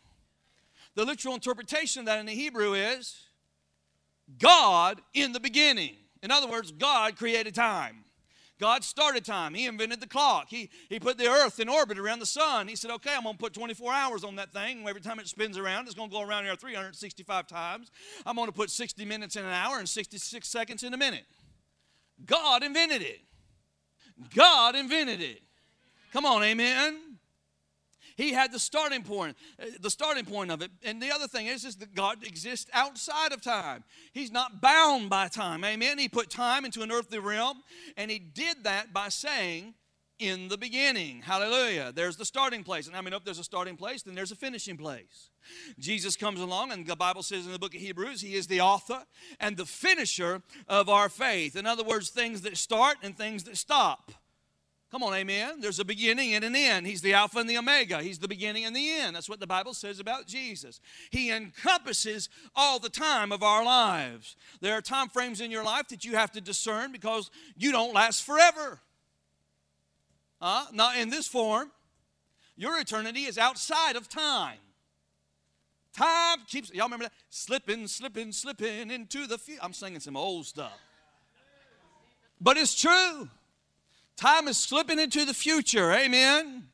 The 0.96 1.06
literal 1.06 1.34
interpretation 1.34 2.02
of 2.02 2.06
that 2.06 2.20
in 2.20 2.28
the 2.28 2.34
Hebrew 2.34 2.74
is 2.74 3.16
God 4.38 5.02
in 5.16 5.32
the 5.32 5.40
beginning. 5.40 5.96
In 6.22 6.30
other 6.30 6.48
words, 6.48 6.72
God 6.72 7.16
created 7.16 7.56
time. 7.56 8.04
God 8.60 8.84
started 8.84 9.26
time. 9.26 9.54
He 9.54 9.66
invented 9.66 10.00
the 10.00 10.08
clock. 10.08 10.48
He, 10.50 10.70
he 10.88 11.00
put 11.00 11.18
the 11.18 11.28
earth 11.28 11.60
in 11.60 11.68
orbit 11.68 11.98
around 11.98 12.20
the 12.20 12.26
sun. 12.26 12.68
He 12.68 12.76
said, 12.76 12.92
okay, 12.92 13.14
I'm 13.16 13.24
going 13.24 13.36
to 13.36 13.40
put 13.40 13.54
24 13.54 13.92
hours 13.92 14.24
on 14.24 14.36
that 14.36 14.54
thing. 14.54 14.88
Every 14.88 15.02
time 15.02 15.20
it 15.20 15.28
spins 15.28 15.58
around, 15.58 15.88
it's 15.88 15.96
going 15.96 16.10
to 16.10 16.16
go 16.16 16.22
around 16.22 16.46
here 16.46 16.56
365 16.56 17.48
times. 17.48 17.92
I'm 18.26 18.36
going 18.36 18.48
to 18.48 18.54
put 18.54 18.70
60 18.70 19.04
minutes 19.06 19.36
in 19.36 19.44
an 19.44 19.52
hour 19.52 19.80
and 19.80 19.90
66 19.90 20.48
seconds 20.48 20.84
in 20.84 20.94
a 20.94 20.98
minute. 20.98 21.26
God 22.26 22.64
invented 22.64 23.02
it. 23.02 23.22
God 24.36 24.76
invented 24.76 25.22
it. 25.22 25.42
Come 26.12 26.26
on, 26.26 26.44
amen. 26.44 27.18
He 28.16 28.34
had 28.34 28.52
the 28.52 28.60
starting 28.60 29.04
point, 29.04 29.36
uh, 29.62 29.66
the 29.80 29.90
starting 29.90 30.26
point 30.26 30.52
of 30.52 30.62
it. 30.62 30.72
And 30.84 31.02
the 31.02 31.12
other 31.12 31.28
thing 31.28 31.48
is, 31.48 31.66
is 31.66 31.76
that 31.78 31.96
God 31.96 32.26
exists 32.26 32.70
outside 32.74 33.32
of 33.32 33.42
time. 33.42 33.84
He's 34.14 34.32
not 34.32 34.62
bound 34.62 35.10
by 35.10 35.28
time. 35.28 35.64
Amen. 35.64 35.98
He 35.98 36.10
put 36.10 36.30
time 36.30 36.66
into 36.66 36.82
an 36.82 36.92
earthly 36.92 37.20
realm, 37.20 37.64
and 37.98 38.10
he 38.10 38.20
did 38.20 38.64
that 38.64 38.94
by 38.94 39.10
saying, 39.10 39.74
in 40.20 40.48
the 40.48 40.58
beginning. 40.58 41.22
Hallelujah. 41.22 41.92
There's 41.94 42.16
the 42.16 42.26
starting 42.26 42.64
place. 42.64 42.88
And 42.88 42.96
I 42.96 43.02
mean, 43.02 43.14
if 43.14 43.24
there's 43.24 43.40
a 43.40 43.44
starting 43.44 43.76
place, 43.76 44.04
then 44.04 44.16
there's 44.16 44.32
a 44.32 44.36
finishing 44.36 44.78
place. 44.78 45.32
Jesus 45.78 46.16
comes 46.16 46.40
along, 46.40 46.72
and 46.72 46.88
the 46.88 46.96
Bible 46.96 47.24
says 47.24 47.46
in 47.46 47.52
the 47.52 47.60
book 47.60 47.76
of 47.76 47.82
Hebrews, 47.82 48.22
He 48.22 48.36
is 48.36 48.48
the 48.48 48.62
author 48.62 49.04
and 49.40 49.58
the 49.58 49.66
finisher 49.66 50.42
of 50.68 50.88
our 50.88 51.10
faith. 51.10 51.56
In 51.56 51.66
other 51.66 51.84
words, 51.84 52.10
things 52.10 52.42
that 52.42 52.58
start 52.58 52.98
and 53.04 53.18
things 53.18 53.44
that 53.44 53.58
stop. 53.58 54.12
Come 54.94 55.02
on, 55.02 55.16
amen. 55.16 55.60
There's 55.60 55.80
a 55.80 55.86
beginning 55.86 56.36
and 56.36 56.46
an 56.46 56.56
end. 56.56 56.86
He's 56.86 57.02
the 57.02 57.16
Alpha 57.16 57.40
and 57.40 57.50
the 57.50 57.58
Omega. 57.58 58.04
He's 58.04 58.20
the 58.20 58.28
beginning 58.28 58.66
and 58.66 58.76
the 58.76 58.92
end. 58.92 59.16
That's 59.16 59.28
what 59.28 59.40
the 59.40 59.48
Bible 59.48 59.74
says 59.74 60.00
about 60.00 60.28
Jesus. 60.28 60.80
He 61.10 61.32
encompasses 61.32 62.30
all 62.56 62.78
the 62.78 62.92
time 62.92 63.32
of 63.32 63.42
our 63.42 63.66
lives. 63.66 64.36
There 64.62 64.78
are 64.78 64.82
time 64.82 65.10
frames 65.10 65.42
in 65.42 65.50
your 65.50 65.64
life 65.64 65.88
that 65.88 66.06
you 66.06 66.16
have 66.16 66.32
to 66.34 66.42
discern 66.42 66.92
because 66.92 67.32
you 67.58 67.72
don't 67.72 67.92
last 67.92 68.24
forever. 68.24 68.82
Uh, 70.40 70.68
not 70.72 70.96
in 70.96 71.10
this 71.10 71.28
form. 71.28 71.72
Your 72.56 72.80
eternity 72.80 73.22
is 73.24 73.40
outside 73.40 73.96
of 73.96 74.08
time. 74.08 74.60
Time 75.98 76.38
keeps, 76.48 76.72
y'all 76.72 76.86
remember 76.86 77.06
that? 77.06 77.14
Slipping, 77.32 77.88
slipping, 77.88 78.32
slipping 78.32 78.92
into 78.92 79.26
the 79.26 79.40
future. 79.40 79.62
I'm 79.64 79.74
singing 79.74 80.02
some 80.02 80.16
old 80.16 80.46
stuff. 80.46 80.80
But 82.40 82.58
it's 82.58 82.80
true. 82.80 83.28
Time 84.16 84.48
is 84.48 84.58
slipping 84.58 85.00
into 85.00 85.26
the 85.26 85.34
future. 85.34 85.92
Amen. 85.92 86.68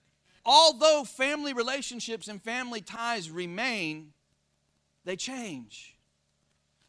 Although 0.45 1.03
family 1.03 1.53
relationships 1.53 2.27
and 2.27 2.41
family 2.41 2.81
ties 2.81 3.29
remain, 3.29 4.13
they 5.05 5.15
change. 5.15 5.95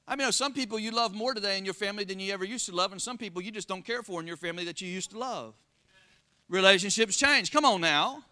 I 0.09 0.17
mean, 0.17 0.31
some 0.33 0.53
people 0.53 0.79
you 0.79 0.91
love 0.91 1.15
more 1.15 1.35
today 1.35 1.57
in 1.57 1.65
your 1.65 1.75
family 1.75 2.05
than 2.05 2.19
you 2.19 2.33
ever 2.33 2.45
used 2.45 2.67
to 2.67 2.75
love, 2.75 2.91
and 2.91 3.01
some 3.01 3.17
people 3.17 3.41
you 3.41 3.53
just 3.53 3.69
don't 3.69 3.85
care 3.85 4.03
for 4.03 4.21
in 4.21 4.27
your 4.27 4.37
family 4.37 4.65
that 4.65 4.81
you 4.81 4.89
used 4.89 5.11
to 5.11 5.19
love. 5.19 5.55
Relationships 6.49 7.17
change. 7.17 7.53
Come 7.53 7.65
on 7.65 7.81
now. 7.81 8.25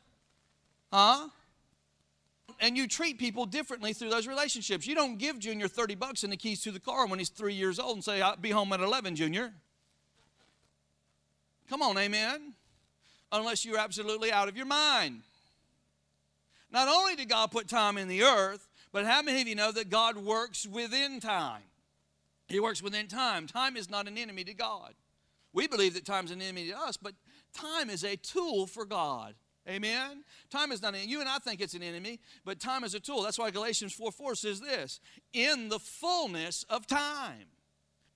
Huh? 0.92 1.28
And 2.60 2.76
you 2.76 2.88
treat 2.88 3.18
people 3.18 3.46
differently 3.46 3.92
through 3.92 4.10
those 4.10 4.26
relationships. 4.26 4.88
You 4.88 4.96
don't 4.96 5.18
give 5.18 5.38
Junior 5.38 5.68
30 5.68 5.94
bucks 5.94 6.25
and 6.25 6.32
the 6.32 6.37
keys 6.37 6.60
to 6.62 6.72
the 6.72 6.80
car 6.80 7.06
when 7.06 7.20
he's 7.20 7.28
three 7.28 7.54
years 7.54 7.78
old 7.78 7.94
and 7.94 8.04
say, 8.04 8.20
I'll 8.20 8.37
be 8.37 8.50
home 8.50 8.72
at 8.72 8.80
11, 8.80 9.14
Junior. 9.14 9.52
Come 11.68 11.82
on, 11.82 11.98
amen. 11.98 12.54
Unless 13.30 13.64
you're 13.64 13.78
absolutely 13.78 14.32
out 14.32 14.48
of 14.48 14.56
your 14.56 14.66
mind. 14.66 15.22
Not 16.70 16.88
only 16.88 17.16
did 17.16 17.28
God 17.28 17.50
put 17.50 17.68
time 17.68 17.98
in 17.98 18.08
the 18.08 18.22
earth, 18.22 18.68
but 18.92 19.04
how 19.04 19.22
many 19.22 19.42
of 19.42 19.48
you 19.48 19.54
know 19.54 19.72
that 19.72 19.90
God 19.90 20.16
works 20.16 20.66
within 20.66 21.20
time? 21.20 21.62
He 22.46 22.60
works 22.60 22.82
within 22.82 23.06
time. 23.06 23.46
Time 23.46 23.76
is 23.76 23.90
not 23.90 24.08
an 24.08 24.16
enemy 24.16 24.44
to 24.44 24.54
God. 24.54 24.94
We 25.52 25.66
believe 25.66 25.94
that 25.94 26.06
time's 26.06 26.30
an 26.30 26.40
enemy 26.40 26.68
to 26.68 26.78
us, 26.78 26.96
but 26.96 27.14
time 27.52 27.90
is 27.90 28.04
a 28.04 28.16
tool 28.16 28.66
for 28.66 28.84
God. 28.84 29.34
Amen. 29.68 30.25
Time 30.50 30.72
is 30.72 30.80
not 30.80 30.90
an 30.90 30.96
enemy. 30.96 31.12
you 31.12 31.20
and 31.20 31.28
I 31.28 31.38
think 31.38 31.60
it's 31.60 31.75
an 31.75 31.82
enemy, 31.82 32.20
but 32.44 32.58
time 32.58 32.84
is 32.84 32.94
a 32.94 33.00
tool. 33.00 33.22
That's 33.22 33.38
why 33.38 33.50
Galatians 33.50 33.92
4 33.92 34.10
4 34.10 34.34
says 34.34 34.60
this 34.60 35.00
in 35.34 35.68
the 35.68 35.78
fullness 35.78 36.64
of 36.70 36.87
time 36.87 37.46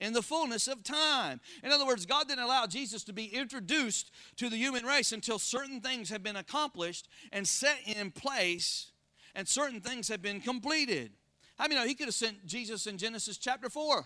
in 0.03 0.13
the 0.13 0.21
fullness 0.21 0.67
of 0.67 0.83
time. 0.83 1.41
In 1.63 1.71
other 1.71 1.87
words, 1.87 2.07
God 2.07 2.27
didn't 2.27 2.43
allow 2.43 2.67
Jesus 2.67 3.05
to 3.05 3.13
be 3.13 3.27
introduced 3.27 4.11
to 4.37 4.51
the 4.51 4.57
human 4.57 4.85
race 4.85 5.13
until 5.13 5.39
certain 5.39 5.81
things 5.81 6.11
have 6.11 6.25
been 6.25 6.35
accomplished 6.35 7.09
and 7.31 7.47
set 7.47 7.79
in 7.87 8.11
place 8.11 8.91
and 9.37 9.47
certain 9.47 9.81
things 9.81 10.09
have 10.09 10.21
been 10.21 10.41
completed. 10.41 11.13
I 11.57 11.69
know 11.69 11.87
he 11.87 11.95
could 11.95 12.09
have 12.09 12.15
sent 12.15 12.45
Jesus 12.45 12.89
in 12.89 12.99
Genesis 12.99 13.39
chapter 13.39 13.71
4? 13.71 14.05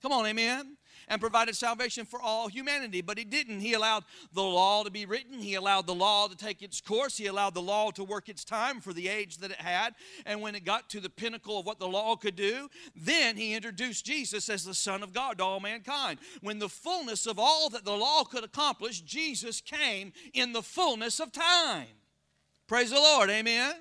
Come 0.00 0.12
on, 0.12 0.26
amen 0.26 0.78
and 1.08 1.20
provided 1.20 1.56
salvation 1.56 2.04
for 2.04 2.20
all 2.20 2.48
humanity. 2.48 3.00
But 3.00 3.18
he 3.18 3.24
didn't. 3.24 3.60
He 3.60 3.74
allowed 3.74 4.04
the 4.32 4.42
law 4.42 4.84
to 4.84 4.90
be 4.90 5.06
written, 5.06 5.38
he 5.38 5.54
allowed 5.54 5.86
the 5.86 5.94
law 5.94 6.28
to 6.28 6.36
take 6.36 6.62
its 6.62 6.80
course, 6.80 7.16
he 7.16 7.26
allowed 7.26 7.54
the 7.54 7.62
law 7.62 7.90
to 7.92 8.04
work 8.04 8.28
its 8.28 8.44
time 8.44 8.80
for 8.80 8.92
the 8.92 9.08
age 9.08 9.38
that 9.38 9.50
it 9.50 9.60
had. 9.60 9.94
And 10.26 10.40
when 10.40 10.54
it 10.54 10.64
got 10.64 10.88
to 10.90 11.00
the 11.00 11.10
pinnacle 11.10 11.58
of 11.58 11.66
what 11.66 11.78
the 11.78 11.88
law 11.88 12.16
could 12.16 12.36
do, 12.36 12.68
then 12.94 13.36
he 13.36 13.54
introduced 13.54 14.04
Jesus 14.04 14.48
as 14.48 14.64
the 14.64 14.74
Son 14.74 15.02
of 15.02 15.12
God 15.12 15.38
to 15.38 15.44
all 15.44 15.60
mankind. 15.60 16.18
When 16.40 16.58
the 16.58 16.68
fullness 16.68 17.26
of 17.26 17.38
all 17.38 17.68
that 17.70 17.84
the 17.84 17.92
law 17.92 18.24
could 18.24 18.44
accomplish, 18.44 19.00
Jesus 19.00 19.60
came 19.60 20.12
in 20.32 20.52
the 20.52 20.62
fullness 20.62 21.20
of 21.20 21.32
time. 21.32 21.86
Praise 22.66 22.90
the 22.90 22.96
Lord, 22.96 23.30
amen. 23.30 23.74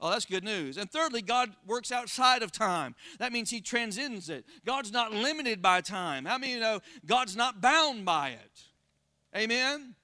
Oh, 0.00 0.10
that's 0.10 0.24
good 0.24 0.44
news. 0.44 0.78
And 0.78 0.90
thirdly, 0.90 1.20
God 1.20 1.54
works 1.66 1.92
outside 1.92 2.42
of 2.42 2.50
time. 2.50 2.94
That 3.18 3.32
means 3.32 3.50
He 3.50 3.60
transcends 3.60 4.30
it. 4.30 4.46
God's 4.64 4.92
not 4.92 5.12
limited 5.12 5.60
by 5.60 5.82
time. 5.82 6.24
How 6.24 6.38
many 6.38 6.54
you 6.54 6.60
know 6.60 6.80
God's 7.04 7.36
not 7.36 7.60
bound 7.60 8.04
by 8.04 8.30
it? 8.30 8.62
Amen? 9.36 9.94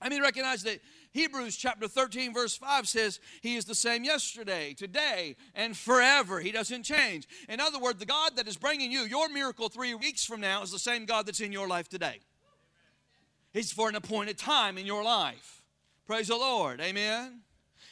I 0.00 0.08
mean, 0.08 0.22
recognize 0.22 0.64
that 0.64 0.80
Hebrews 1.12 1.56
chapter 1.56 1.86
13, 1.86 2.34
verse 2.34 2.56
5 2.56 2.88
says, 2.88 3.20
He 3.40 3.54
is 3.54 3.64
the 3.64 3.74
same 3.74 4.02
yesterday, 4.02 4.74
today, 4.74 5.36
and 5.54 5.76
forever. 5.76 6.40
He 6.40 6.50
doesn't 6.50 6.82
change. 6.82 7.28
In 7.48 7.60
other 7.60 7.78
words, 7.78 8.00
the 8.00 8.06
God 8.06 8.34
that 8.36 8.48
is 8.48 8.56
bringing 8.56 8.90
you 8.90 9.02
your 9.02 9.28
miracle 9.28 9.68
three 9.68 9.94
weeks 9.94 10.24
from 10.24 10.40
now 10.40 10.62
is 10.62 10.72
the 10.72 10.78
same 10.80 11.06
God 11.06 11.26
that's 11.26 11.40
in 11.40 11.52
your 11.52 11.68
life 11.68 11.88
today. 11.88 12.18
He's 13.52 13.70
for 13.70 13.88
an 13.88 13.94
appointed 13.94 14.36
time 14.36 14.76
in 14.76 14.84
your 14.84 15.04
life. 15.04 15.62
Praise 16.06 16.26
the 16.26 16.36
Lord. 16.36 16.80
Amen. 16.80 17.42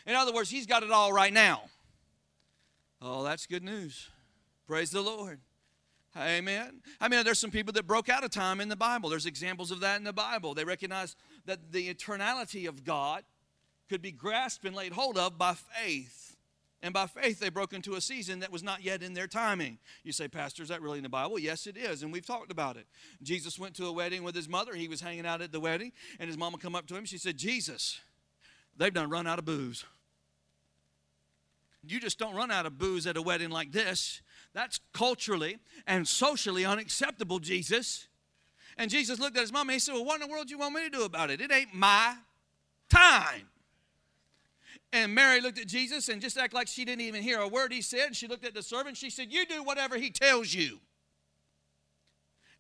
In 0.07 0.15
other 0.15 0.33
words, 0.33 0.51
he's 0.51 0.67
got 0.67 0.83
it 0.83 0.91
all 0.91 1.13
right 1.13 1.33
now. 1.33 1.63
Oh, 3.01 3.23
that's 3.25 3.47
good 3.47 3.63
news. 3.63 4.09
Praise 4.67 4.91
the 4.91 5.03
Lord. 5.03 5.41
Amen. 6.17 6.83
I 7.01 7.09
mean, 7.09 7.25
there's 7.25 7.39
some 7.39 7.51
people 7.51 7.73
that 7.73 7.87
broke 7.87 8.09
out 8.09 8.23
of 8.23 8.31
time 8.31 8.61
in 8.61 8.69
the 8.69 8.77
Bible. 8.77 9.09
There's 9.09 9.27
examples 9.27 9.71
of 9.71 9.81
that 9.81 9.97
in 9.99 10.05
the 10.05 10.13
Bible. 10.13 10.55
They 10.55 10.65
recognize 10.65 11.17
that 11.47 11.73
the 11.73 11.93
eternality 11.93 12.69
of 12.69 12.85
God 12.85 13.25
could 13.89 14.03
be 14.03 14.13
grasped 14.13 14.65
and 14.65 14.77
laid 14.77 14.93
hold 14.93 15.17
of 15.17 15.39
by 15.39 15.55
faith. 15.55 16.37
And 16.83 16.93
by 16.93 17.07
faith, 17.07 17.39
they 17.39 17.49
broke 17.49 17.73
into 17.73 17.95
a 17.95 18.01
season 18.01 18.41
that 18.41 18.51
was 18.51 18.63
not 18.63 18.83
yet 18.83 19.03
in 19.03 19.15
their 19.15 19.29
timing. 19.29 19.79
You 20.03 20.13
say, 20.13 20.27
Pastor, 20.27 20.63
is 20.63 20.69
that 20.69 20.83
really 20.83 20.99
in 20.99 21.05
the 21.05 21.09
Bible? 21.09 21.39
Yes, 21.39 21.67
it 21.67 21.77
is, 21.77 22.03
and 22.03 22.13
we've 22.13 22.27
talked 22.27 22.51
about 22.51 22.77
it. 22.77 22.87
Jesus 23.23 23.59
went 23.59 23.75
to 23.77 23.87
a 23.87 23.93
wedding 23.93 24.25
with 24.25 24.35
his 24.35 24.49
mother. 24.49 24.75
He 24.75 24.89
was 24.89 25.01
hanging 25.01 25.25
out 25.25 25.41
at 25.41 25.53
the 25.53 25.61
wedding, 25.61 25.93
and 26.19 26.29
his 26.29 26.37
mama 26.37 26.59
come 26.59 26.75
up 26.75 26.87
to 26.89 26.97
him. 26.97 27.05
She 27.05 27.19
said, 27.19 27.37
Jesus, 27.37 28.01
they've 28.77 28.93
done 28.93 29.11
run 29.11 29.27
out 29.27 29.39
of 29.39 29.45
booze. 29.45 29.85
You 31.85 31.99
just 31.99 32.19
don't 32.19 32.35
run 32.35 32.51
out 32.51 32.65
of 32.65 32.79
booze 32.79 33.07
at 33.07 33.17
a 33.17 33.23
wedding 33.23 33.51
like 33.51 33.73
this. 33.73 34.23
That's 34.55 34.81
culturally 34.93 35.59
and 35.87 36.07
socially 36.07 36.65
unacceptable, 36.65 37.39
Jesus. 37.39 38.07
And 38.77 38.91
Jesus 38.91 39.19
looked 39.19 39.37
at 39.37 39.41
his 39.41 39.53
mom 39.53 39.69
and 39.69 39.75
he 39.75 39.79
said, 39.79 39.95
Well, 39.95 40.05
what 40.05 40.21
in 40.21 40.29
the 40.29 40.33
world 40.33 40.47
do 40.47 40.53
you 40.53 40.59
want 40.59 40.75
me 40.75 40.85
to 40.85 40.91
do 40.91 41.05
about 41.05 41.31
it? 41.31 41.41
It 41.41 41.51
ain't 41.51 41.75
my 41.75 42.15
time. 42.89 43.49
And 44.93 45.15
Mary 45.15 45.41
looked 45.41 45.59
at 45.59 45.67
Jesus 45.67 46.09
and 46.09 46.21
just 46.21 46.37
act 46.37 46.53
like 46.53 46.69
she 46.69 46.85
didn't 46.85 47.01
even 47.01 47.23
hear 47.23 47.41
a 47.41 47.49
word 47.49 47.73
he 47.73 47.81
said. 47.81 48.15
She 48.15 48.29
looked 48.29 48.45
at 48.45 48.55
the 48.55 48.63
servant. 48.63 48.97
She 48.97 49.11
said, 49.11 49.29
You 49.31 49.47
do 49.47 49.63
whatever 49.63 49.97
he 49.97 50.11
tells 50.11 50.53
you. 50.53 50.81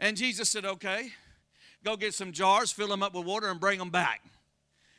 And 0.00 0.16
Jesus 0.16 0.50
said, 0.50 0.64
Okay, 0.64 1.10
go 1.84 1.96
get 1.96 2.14
some 2.14 2.32
jars, 2.32 2.72
fill 2.72 2.88
them 2.88 3.02
up 3.02 3.14
with 3.14 3.26
water, 3.26 3.48
and 3.48 3.60
bring 3.60 3.78
them 3.78 3.90
back. 3.90 4.22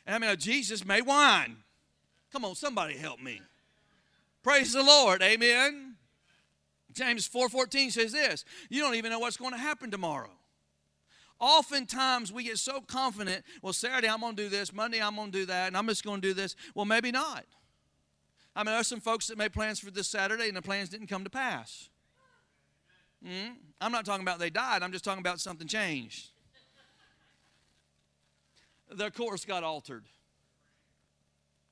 And 0.06 0.22
I 0.22 0.26
mean, 0.26 0.36
Jesus 0.38 0.84
made 0.84 1.02
wine. 1.02 1.56
Come 2.32 2.44
on, 2.44 2.54
somebody 2.54 2.96
help 2.96 3.20
me. 3.20 3.40
Praise 4.42 4.72
the 4.72 4.82
Lord. 4.82 5.22
Amen. 5.22 5.94
James 6.92 7.28
4:14 7.28 7.90
says 7.90 8.12
this, 8.12 8.44
you 8.70 8.80
don't 8.80 8.94
even 8.94 9.10
know 9.10 9.18
what's 9.18 9.36
going 9.36 9.52
to 9.52 9.58
happen 9.58 9.90
tomorrow. 9.90 10.30
Oftentimes 11.40 12.32
we 12.32 12.44
get 12.44 12.58
so 12.58 12.80
confident, 12.80 13.44
well, 13.60 13.72
Saturday 13.72 14.08
I'm 14.08 14.20
going 14.20 14.36
to 14.36 14.42
do 14.44 14.48
this, 14.48 14.72
Monday 14.72 15.02
I'm 15.02 15.16
going 15.16 15.32
to 15.32 15.38
do 15.38 15.46
that, 15.46 15.66
and 15.68 15.76
I'm 15.76 15.88
just 15.88 16.04
going 16.04 16.20
to 16.20 16.28
do 16.28 16.34
this. 16.34 16.54
Well, 16.74 16.84
maybe 16.84 17.10
not. 17.10 17.44
I 18.54 18.62
mean, 18.62 18.72
there's 18.72 18.86
some 18.86 19.00
folks 19.00 19.26
that 19.26 19.38
made 19.38 19.52
plans 19.52 19.80
for 19.80 19.90
this 19.90 20.08
Saturday 20.08 20.46
and 20.46 20.56
the 20.56 20.62
plans 20.62 20.88
didn't 20.88 21.08
come 21.08 21.24
to 21.24 21.30
pass. 21.30 21.88
Mm? 23.26 23.56
I'm 23.80 23.90
not 23.90 24.04
talking 24.04 24.22
about 24.22 24.38
they 24.38 24.50
died, 24.50 24.82
I'm 24.82 24.92
just 24.92 25.04
talking 25.04 25.20
about 25.20 25.40
something 25.40 25.66
changed. 25.66 26.28
Their 28.90 29.10
course 29.10 29.44
got 29.44 29.64
altered. 29.64 30.04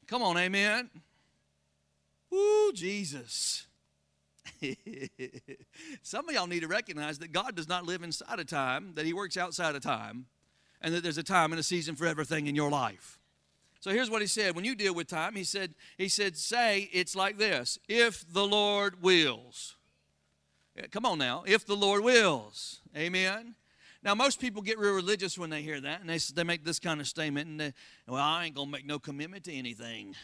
Come 0.06 0.22
on, 0.22 0.36
amen. 0.36 0.90
Ooh, 2.32 2.72
Jesus. 2.74 3.66
Some 6.02 6.28
of 6.28 6.34
y'all 6.34 6.46
need 6.46 6.60
to 6.60 6.68
recognize 6.68 7.18
that 7.18 7.32
God 7.32 7.54
does 7.54 7.68
not 7.68 7.84
live 7.84 8.02
inside 8.02 8.38
of 8.38 8.46
time, 8.46 8.92
that 8.94 9.06
He 9.06 9.12
works 9.12 9.36
outside 9.36 9.74
of 9.74 9.82
time, 9.82 10.26
and 10.80 10.94
that 10.94 11.02
there's 11.02 11.18
a 11.18 11.22
time 11.22 11.52
and 11.52 11.60
a 11.60 11.62
season 11.62 11.94
for 11.94 12.06
everything 12.06 12.46
in 12.46 12.54
your 12.54 12.70
life. 12.70 13.18
So 13.82 13.90
here's 13.90 14.08
what 14.10 14.20
he 14.20 14.28
said. 14.28 14.54
When 14.54 14.64
you 14.64 14.76
deal 14.76 14.94
with 14.94 15.08
time, 15.08 15.34
he 15.34 15.42
said, 15.42 15.74
he 15.98 16.08
said, 16.08 16.36
say 16.36 16.88
it's 16.92 17.16
like 17.16 17.36
this. 17.36 17.80
If 17.88 18.24
the 18.32 18.46
Lord 18.46 19.02
wills. 19.02 19.74
Come 20.92 21.04
on 21.04 21.18
now. 21.18 21.42
If 21.48 21.66
the 21.66 21.74
Lord 21.74 22.04
wills. 22.04 22.80
Amen. 22.96 23.56
Now, 24.04 24.14
most 24.14 24.40
people 24.40 24.62
get 24.62 24.78
real 24.78 24.94
religious 24.94 25.38
when 25.38 25.50
they 25.50 25.62
hear 25.62 25.80
that, 25.80 26.00
and 26.00 26.10
they, 26.10 26.18
they 26.34 26.42
make 26.42 26.64
this 26.64 26.80
kind 26.80 27.00
of 27.00 27.06
statement, 27.06 27.48
and 27.48 27.60
they, 27.60 27.72
well, 28.08 28.22
I 28.22 28.46
ain't 28.46 28.54
going 28.54 28.66
to 28.66 28.72
make 28.72 28.84
no 28.84 28.98
commitment 28.98 29.44
to 29.44 29.52
anything. 29.52 30.16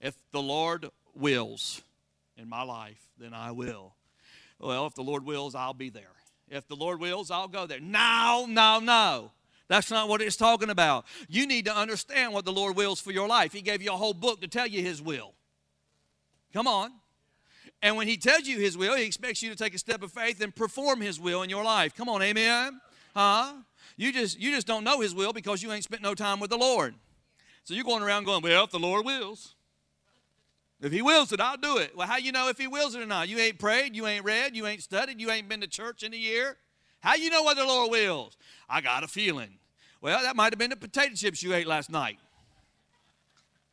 If 0.00 0.14
the 0.32 0.42
Lord 0.42 0.90
wills 1.14 1.80
in 2.36 2.48
my 2.48 2.62
life, 2.62 3.00
then 3.18 3.32
I 3.32 3.52
will. 3.52 3.94
Well, 4.60 4.86
if 4.86 4.94
the 4.94 5.02
Lord 5.02 5.24
wills, 5.24 5.54
I'll 5.54 5.72
be 5.72 5.88
there. 5.88 6.12
If 6.48 6.68
the 6.68 6.76
Lord 6.76 7.00
wills, 7.00 7.30
I'll 7.30 7.48
go 7.48 7.66
there. 7.66 7.80
No, 7.80 8.46
no, 8.48 8.80
no. 8.80 9.32
That's 9.68 9.90
not 9.90 10.08
what 10.08 10.20
it's 10.20 10.36
talking 10.36 10.68
about. 10.68 11.06
You 11.26 11.46
need 11.46 11.64
to 11.64 11.74
understand 11.74 12.34
what 12.34 12.44
the 12.44 12.52
Lord 12.52 12.76
wills 12.76 13.00
for 13.00 13.12
your 13.12 13.26
life. 13.26 13.52
He 13.52 13.62
gave 13.62 13.80
you 13.80 13.92
a 13.92 13.96
whole 13.96 14.12
book 14.12 14.42
to 14.42 14.48
tell 14.48 14.66
you 14.66 14.82
His 14.82 15.00
will. 15.00 15.32
Come 16.52 16.66
on. 16.66 16.92
And 17.84 17.96
when 17.96 18.08
He 18.08 18.16
tells 18.16 18.48
you 18.48 18.58
His 18.58 18.76
will, 18.76 18.96
He 18.96 19.04
expects 19.04 19.42
you 19.42 19.50
to 19.50 19.56
take 19.56 19.74
a 19.74 19.78
step 19.78 20.02
of 20.02 20.10
faith 20.10 20.40
and 20.40 20.52
perform 20.52 21.00
His 21.00 21.20
will 21.20 21.42
in 21.42 21.50
your 21.50 21.62
life. 21.62 21.94
Come 21.94 22.08
on, 22.08 22.20
amen. 22.20 22.80
Huh? 23.14 23.52
You 23.96 24.12
just 24.12 24.40
you 24.40 24.50
just 24.50 24.66
don't 24.66 24.84
know 24.84 25.00
his 25.00 25.14
will 25.14 25.32
because 25.32 25.62
you 25.62 25.72
ain't 25.72 25.84
spent 25.84 26.02
no 26.02 26.14
time 26.14 26.40
with 26.40 26.50
the 26.50 26.56
Lord. 26.56 26.94
So 27.62 27.74
you're 27.74 27.84
going 27.84 28.02
around 28.02 28.24
going, 28.24 28.42
well, 28.42 28.64
if 28.64 28.70
the 28.70 28.78
Lord 28.78 29.06
wills. 29.06 29.54
If 30.80 30.92
he 30.92 31.00
wills 31.00 31.32
it, 31.32 31.40
I'll 31.40 31.56
do 31.56 31.78
it. 31.78 31.96
Well, 31.96 32.06
how 32.06 32.18
you 32.18 32.30
know 32.30 32.48
if 32.48 32.58
he 32.58 32.66
wills 32.66 32.94
it 32.94 33.00
or 33.00 33.06
not? 33.06 33.28
You 33.28 33.38
ain't 33.38 33.58
prayed, 33.58 33.96
you 33.96 34.06
ain't 34.06 34.24
read, 34.24 34.54
you 34.54 34.66
ain't 34.66 34.82
studied, 34.82 35.20
you 35.20 35.30
ain't 35.30 35.48
been 35.48 35.60
to 35.60 35.66
church 35.66 36.02
in 36.02 36.12
a 36.12 36.16
year. 36.16 36.56
How 37.00 37.14
you 37.14 37.30
know 37.30 37.42
what 37.42 37.56
the 37.56 37.64
Lord 37.64 37.90
wills? 37.90 38.36
I 38.68 38.80
got 38.80 39.04
a 39.04 39.08
feeling. 39.08 39.58
Well, 40.02 40.20
that 40.22 40.36
might 40.36 40.52
have 40.52 40.58
been 40.58 40.70
the 40.70 40.76
potato 40.76 41.14
chips 41.14 41.42
you 41.42 41.54
ate 41.54 41.66
last 41.66 41.90
night. 41.90 42.18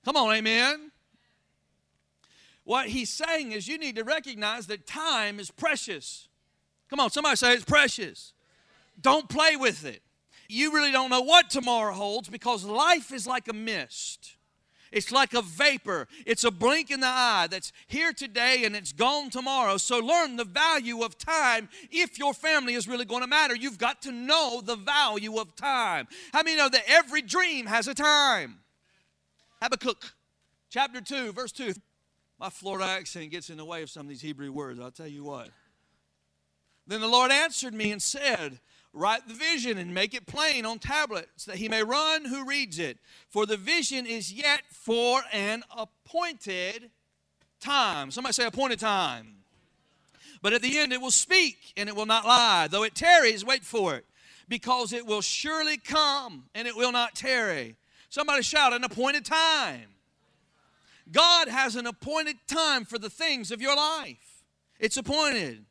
Come 0.06 0.16
on, 0.16 0.34
amen. 0.34 0.91
What 2.64 2.88
he's 2.88 3.10
saying 3.10 3.52
is 3.52 3.68
you 3.68 3.78
need 3.78 3.96
to 3.96 4.04
recognize 4.04 4.68
that 4.68 4.86
time 4.86 5.40
is 5.40 5.50
precious. 5.52 6.28
Come 6.90 7.00
on, 7.00 7.10
somebody 7.10 7.36
say 7.36 7.54
it's 7.54 7.66
precious. 7.66 8.34
Don't 9.00 9.28
play 9.28 9.56
with 9.56 9.86
it. 9.86 10.02
You 10.48 10.74
really 10.74 10.92
don't 10.92 11.10
know 11.10 11.22
what 11.22 11.50
tomorrow 11.50 11.94
holds 11.94 12.28
because 12.30 12.66
life 12.66 13.14
is 13.14 13.26
like 13.26 13.48
a 13.48 13.54
mist. 13.54 14.36
It's 14.92 15.12
like 15.12 15.34
a 15.34 15.42
vapor. 15.42 16.08
It's 16.26 16.44
a 16.44 16.52
blink 16.52 16.92
in 16.92 17.00
the 17.00 17.08
eye 17.08 17.48
that's 17.50 17.72
here 17.88 18.12
today 18.12 18.66
and 18.66 18.76
it's 18.76 18.92
gone 18.92 19.30
tomorrow. 19.30 19.78
So 19.78 20.00
learn 20.00 20.36
the 20.36 20.44
value 20.44 21.04
of 21.04 21.18
time 21.18 21.70
if 21.90 22.20
your 22.20 22.34
family 22.34 22.74
is 22.74 22.88
really 22.90 23.06
going 23.06 23.22
to 23.22 23.28
matter. 23.28 23.56
You've 23.56 23.78
got 23.78 24.02
to 24.02 24.12
know 24.12 24.62
the 24.62 24.76
value 24.76 25.38
of 25.40 25.56
time. 25.56 26.10
How 26.34 26.44
many 26.44 26.58
know 26.58 26.68
that 26.68 26.84
every 26.88 27.22
dream 27.22 27.68
has 27.68 27.88
a 27.88 27.94
time? 27.94 28.60
Habakkuk 29.62 30.14
chapter 30.70 31.00
2, 31.00 31.32
verse 31.32 31.54
2. 31.54 31.74
My 32.42 32.50
Florida 32.50 32.86
accent 32.86 33.30
gets 33.30 33.52
in 33.52 33.58
the 33.58 33.66
way 33.66 33.84
of 33.84 33.92
some 33.92 34.02
of 34.02 34.10
these 34.10 34.22
Hebrew 34.22 34.52
words, 34.52 34.80
I'll 34.80 34.90
tell 34.90 35.06
you 35.06 35.24
what. 35.24 35.50
Then 36.88 37.00
the 37.00 37.08
Lord 37.08 37.32
answered 37.32 37.72
me 37.72 37.92
and 37.92 38.02
said, 38.02 38.60
Write 38.94 39.28
the 39.28 39.36
vision 39.36 39.78
and 39.78 39.94
make 39.94 40.16
it 40.16 40.26
plain 40.26 40.66
on 40.66 40.80
tablets 40.80 41.46
that 41.46 41.58
he 41.58 41.70
may 41.70 41.84
run 41.84 42.26
who 42.26 42.44
reads 42.44 42.80
it. 42.80 42.98
For 43.30 43.46
the 43.46 43.58
vision 43.58 44.08
is 44.08 44.34
yet 44.34 44.62
for 44.72 45.22
an 45.32 45.62
appointed 45.70 46.90
time. 47.60 48.10
Somebody 48.10 48.34
say 48.34 48.48
appointed 48.48 48.80
time. 48.80 49.36
But 50.42 50.54
at 50.54 50.64
the 50.64 50.80
end 50.80 50.94
it 50.94 51.00
will 51.00 51.12
speak 51.12 51.74
and 51.78 51.88
it 51.88 51.96
will 51.96 52.08
not 52.08 52.26
lie. 52.26 52.68
Though 52.68 52.84
it 52.84 52.96
tarries, 52.96 53.46
wait 53.46 53.64
for 53.64 53.94
it, 53.94 54.06
because 54.50 54.94
it 54.94 55.06
will 55.06 55.22
surely 55.22 55.78
come 55.78 56.46
and 56.56 56.68
it 56.68 56.76
will 56.76 56.92
not 56.92 57.14
tarry. 57.14 57.76
Somebody 58.10 58.42
shout, 58.42 58.74
an 58.74 58.84
appointed 58.84 59.26
time. 59.26 59.92
God 61.12 61.50
has 61.50 61.76
an 61.76 61.86
appointed 61.86 62.38
time 62.48 62.86
for 62.86 62.98
the 62.98 63.10
things 63.10 63.52
of 63.52 63.62
your 63.62 63.76
life. 63.76 64.46
It's 64.80 64.96
appointed. 64.96 65.66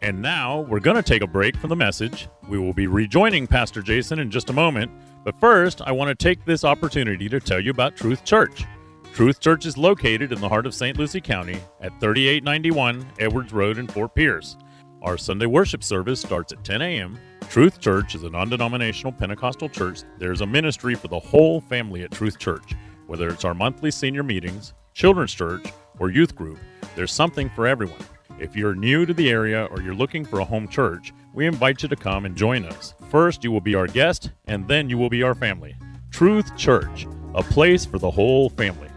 And 0.00 0.22
now 0.22 0.60
we're 0.60 0.80
going 0.80 0.96
to 0.96 1.02
take 1.02 1.22
a 1.22 1.26
break 1.26 1.56
from 1.56 1.68
the 1.68 1.76
message. 1.76 2.28
We 2.48 2.58
will 2.58 2.72
be 2.72 2.86
rejoining 2.86 3.46
Pastor 3.46 3.82
Jason 3.82 4.18
in 4.18 4.30
just 4.30 4.50
a 4.50 4.54
moment. 4.54 4.90
But 5.22 5.38
first, 5.38 5.80
I 5.82 5.92
want 5.92 6.08
to 6.08 6.14
take 6.14 6.44
this 6.44 6.64
opportunity 6.64 7.28
to 7.28 7.38
tell 7.38 7.60
you 7.60 7.70
about 7.70 7.94
Truth 7.94 8.24
Church. 8.24 8.64
Truth 9.12 9.40
Church 9.40 9.66
is 9.66 9.76
located 9.76 10.32
in 10.32 10.40
the 10.40 10.48
heart 10.48 10.66
of 10.66 10.74
St. 10.74 10.96
Lucie 10.96 11.20
County 11.20 11.60
at 11.80 12.00
3891 12.00 13.06
Edwards 13.18 13.52
Road 13.52 13.78
in 13.78 13.86
Fort 13.86 14.14
Pierce. 14.14 14.56
Our 15.02 15.16
Sunday 15.16 15.46
worship 15.46 15.84
service 15.84 16.20
starts 16.20 16.52
at 16.52 16.64
10 16.64 16.82
a.m. 16.82 17.18
Truth 17.48 17.80
Church 17.80 18.16
is 18.16 18.24
a 18.24 18.30
non 18.30 18.48
denominational 18.48 19.12
Pentecostal 19.12 19.68
church. 19.68 20.00
There's 20.18 20.40
a 20.40 20.46
ministry 20.46 20.96
for 20.96 21.06
the 21.06 21.20
whole 21.20 21.60
family 21.60 22.02
at 22.02 22.10
Truth 22.10 22.38
Church. 22.38 22.74
Whether 23.06 23.28
it's 23.28 23.44
our 23.44 23.54
monthly 23.54 23.92
senior 23.92 24.24
meetings, 24.24 24.74
children's 24.94 25.32
church, 25.32 25.72
or 26.00 26.10
youth 26.10 26.34
group, 26.34 26.58
there's 26.96 27.12
something 27.12 27.48
for 27.50 27.66
everyone. 27.66 28.04
If 28.40 28.56
you're 28.56 28.74
new 28.74 29.06
to 29.06 29.14
the 29.14 29.30
area 29.30 29.66
or 29.66 29.80
you're 29.80 29.94
looking 29.94 30.24
for 30.24 30.40
a 30.40 30.44
home 30.44 30.66
church, 30.66 31.12
we 31.32 31.46
invite 31.46 31.82
you 31.82 31.88
to 31.88 31.96
come 31.96 32.24
and 32.26 32.36
join 32.36 32.64
us. 32.64 32.94
First, 33.08 33.44
you 33.44 33.52
will 33.52 33.60
be 33.60 33.76
our 33.76 33.86
guest, 33.86 34.32
and 34.46 34.66
then 34.66 34.90
you 34.90 34.98
will 34.98 35.08
be 35.08 35.22
our 35.22 35.34
family. 35.34 35.76
Truth 36.10 36.56
Church, 36.56 37.06
a 37.34 37.42
place 37.42 37.84
for 37.84 37.98
the 37.98 38.10
whole 38.10 38.50
family. 38.50 38.88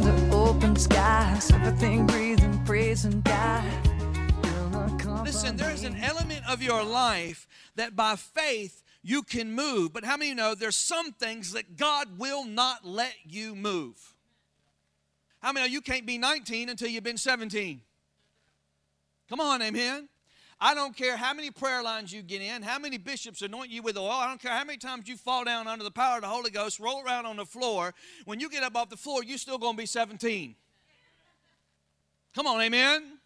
Under 0.00 0.34
open 0.34 0.76
skies, 0.76 1.50
everything 1.52 2.06
breathing, 2.06 2.29
praising 2.70 3.20
God. 3.22 3.64
Listen, 5.24 5.56
there's 5.56 5.82
an 5.82 5.96
element 5.96 6.48
of 6.48 6.62
your 6.62 6.84
life 6.84 7.48
that 7.74 7.96
by 7.96 8.14
faith 8.14 8.84
you 9.02 9.24
can 9.24 9.52
move. 9.52 9.92
But 9.92 10.04
how 10.04 10.16
many 10.16 10.34
know 10.34 10.54
there's 10.54 10.76
some 10.76 11.10
things 11.10 11.52
that 11.54 11.76
God 11.76 12.16
will 12.16 12.44
not 12.44 12.86
let 12.86 13.16
you 13.24 13.56
move? 13.56 14.14
How 15.42 15.50
many 15.50 15.66
know 15.66 15.72
you 15.72 15.80
can't 15.80 16.06
be 16.06 16.16
19 16.16 16.68
until 16.68 16.86
you've 16.86 17.02
been 17.02 17.16
17? 17.16 17.80
Come 19.28 19.40
on, 19.40 19.62
amen. 19.62 20.08
I 20.60 20.72
don't 20.72 20.96
care 20.96 21.16
how 21.16 21.34
many 21.34 21.50
prayer 21.50 21.82
lines 21.82 22.12
you 22.12 22.22
get 22.22 22.40
in, 22.40 22.62
how 22.62 22.78
many 22.78 22.98
bishops 22.98 23.42
anoint 23.42 23.70
you 23.70 23.82
with 23.82 23.98
oil. 23.98 24.10
I 24.10 24.28
don't 24.28 24.40
care 24.40 24.52
how 24.52 24.62
many 24.62 24.78
times 24.78 25.08
you 25.08 25.16
fall 25.16 25.42
down 25.42 25.66
under 25.66 25.82
the 25.82 25.90
power 25.90 26.18
of 26.18 26.22
the 26.22 26.28
Holy 26.28 26.52
Ghost, 26.52 26.78
roll 26.78 27.02
around 27.04 27.26
on 27.26 27.34
the 27.34 27.46
floor. 27.46 27.94
When 28.26 28.38
you 28.38 28.48
get 28.48 28.62
up 28.62 28.76
off 28.76 28.90
the 28.90 28.96
floor, 28.96 29.24
you're 29.24 29.38
still 29.38 29.58
going 29.58 29.72
to 29.72 29.78
be 29.78 29.86
17. 29.86 30.54
Come 32.34 32.46
on, 32.46 32.60
amen. 32.60 33.18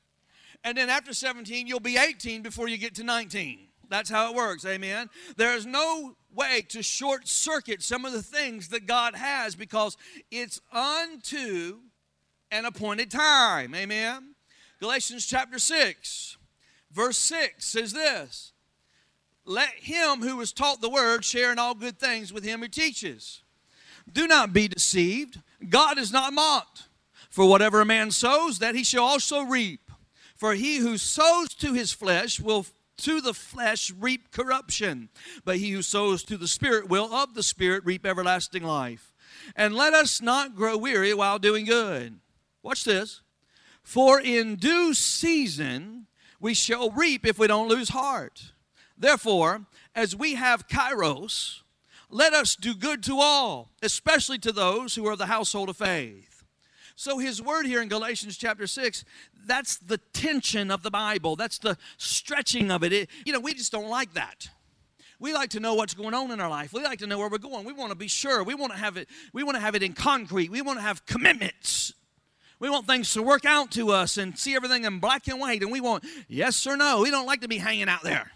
And 0.63 0.79
then 0.79 0.89
after 0.89 1.13
17, 1.13 1.67
you'll 1.67 1.81
be 1.81 1.99
18 1.99 2.43
before 2.43 2.69
you 2.69 2.79
get 2.79 2.95
to 2.97 3.05
19. 3.05 3.69
That's 3.91 4.09
how 4.09 4.31
it 4.31 4.35
works, 4.35 4.65
amen. 4.65 5.11
There 5.37 5.55
is 5.55 5.67
no 5.67 6.17
way 6.35 6.63
to 6.71 6.83
short 6.83 7.29
circuit 7.29 7.83
some 7.83 8.05
of 8.05 8.13
the 8.13 8.23
things 8.23 8.69
that 8.69 8.87
God 8.87 9.15
has 9.15 9.55
because 9.55 9.97
it's 10.31 10.61
unto 10.73 11.79
an 12.51 12.65
appointed 12.65 13.11
time. 13.11 13.75
Amen. 13.75 14.35
Galatians 14.81 15.27
chapter 15.27 15.59
6, 15.59 16.39
verse 16.91 17.19
6 17.19 17.65
says 17.65 17.93
this 17.93 18.53
Let 19.45 19.71
him 19.75 20.23
who 20.23 20.37
was 20.37 20.53
taught 20.53 20.81
the 20.81 20.91
word 20.91 21.25
share 21.25 21.53
in 21.53 21.59
all 21.59 21.75
good 21.75 21.99
things 21.99 22.33
with 22.33 22.45
him 22.45 22.61
who 22.61 22.69
teaches. 22.69 23.43
Do 24.11 24.27
not 24.27 24.53
be 24.53 24.69
deceived. 24.69 25.41
God 25.69 25.99
is 25.99 26.13
not 26.13 26.33
mocked. 26.33 26.85
For 27.35 27.49
whatever 27.49 27.81
a 27.81 27.85
man 27.85 28.13
sows, 28.13 28.61
that 28.61 28.77
he 28.77 28.85
shall 28.85 29.03
also 29.03 29.43
reap. 29.43 29.91
For 30.37 30.55
he 30.55 30.77
who 30.77 30.97
sows 30.97 31.49
to 31.57 31.73
his 31.73 31.93
flesh 31.93 32.39
will 32.39 32.65
to 32.99 33.21
the 33.21 33.35
flesh 33.35 33.91
reap 33.91 34.31
corruption, 34.31 35.09
but 35.45 35.57
he 35.57 35.73
who 35.73 35.83
sows 35.83 36.23
to 36.23 36.37
the 36.37 36.47
Spirit 36.47 36.89
will 36.89 37.13
of 37.13 37.35
the 37.35 37.43
Spirit 37.43 37.85
reap 37.85 38.07
everlasting 38.07 38.63
life. 38.63 39.13
And 39.57 39.75
let 39.75 39.95
us 39.95 40.23
not 40.23 40.55
grow 40.55 40.77
weary 40.77 41.13
while 41.13 41.41
doing 41.41 41.65
good. 41.65 42.21
Watch 42.63 42.85
this. 42.85 43.23
For 43.83 44.21
in 44.21 44.55
due 44.55 44.95
season 44.95 46.07
we 46.39 46.55
shall 46.55 46.93
reap 46.93 47.27
if 47.27 47.37
we 47.37 47.49
don't 47.49 47.69
lose 47.69 47.89
heart. 47.89 48.53
Therefore, 48.97 49.67
as 49.93 50.15
we 50.15 50.35
have 50.35 50.69
kairos, 50.69 51.63
let 52.11 52.33
us 52.33 52.55
do 52.55 52.77
good 52.77 53.03
to 53.03 53.19
all, 53.19 53.73
especially 53.83 54.39
to 54.39 54.53
those 54.53 54.95
who 54.95 55.05
are 55.09 55.17
the 55.17 55.27
household 55.27 55.69
of 55.69 55.77
faith. 55.77 56.34
So, 56.97 57.19
his 57.19 57.43
word 57.43 57.67
here 57.67 57.83
in 57.83 57.89
Galatians 57.89 58.37
chapter 58.37 58.67
6, 58.67 59.05
that's 59.47 59.77
the 59.77 59.99
tension 60.13 60.71
of 60.71 60.83
the 60.83 60.91
Bible. 60.91 61.35
That's 61.35 61.59
the 61.59 61.77
stretching 61.97 62.71
of 62.71 62.85
it. 62.85 62.93
it. 62.93 63.11
You 63.25 63.33
know, 63.33 63.41
we 63.41 63.53
just 63.53 63.73
don't 63.73 63.89
like 63.89 64.15
that. 64.15 64.49
We 65.19 65.33
like 65.33 65.51
to 65.51 65.61
know 65.61 65.75
what's 65.75 65.95
going 65.95 66.15
on 66.15 66.31
in 66.31 66.41
our 66.41 66.49
life. 66.49 66.73
We 66.73 66.83
like 66.83 67.01
to 67.01 67.07
know 67.07 67.19
where 67.19 67.29
we're 67.29 67.39
going. 67.39 67.65
We 67.65 67.73
want 67.73 67.91
to 67.91 67.97
be 67.97 68.09
sure. 68.09 68.45
We 68.45 68.55
want 68.55 68.73
to 68.73 68.79
have 68.79 68.97
it, 68.97 69.09
we 69.33 69.43
want 69.43 69.57
to 69.57 69.61
have 69.61 69.75
it 69.75 69.83
in 69.83 69.93
concrete. 69.93 70.51
We 70.51 70.63
want 70.63 70.79
to 70.79 70.83
have 70.83 71.05
commitments. 71.07 71.95
We 72.61 72.71
want 72.71 72.87
things 72.87 73.13
to 73.15 73.23
work 73.23 73.45
out 73.45 73.73
to 73.73 73.91
us 73.91 74.17
and 74.17 74.39
see 74.39 74.55
everything 74.55 74.85
in 74.85 75.01
black 75.01 75.27
and 75.27 75.41
white. 75.41 75.63
And 75.63 75.73
we 75.73 75.81
want 75.81 76.05
yes 76.29 76.67
or 76.67 76.77
no. 76.77 77.01
We 77.03 77.11
don't 77.11 77.27
like 77.27 77.41
to 77.41 77.49
be 77.49 77.59
hanging 77.59 77.89
out 77.89 78.03
there. 78.03 78.31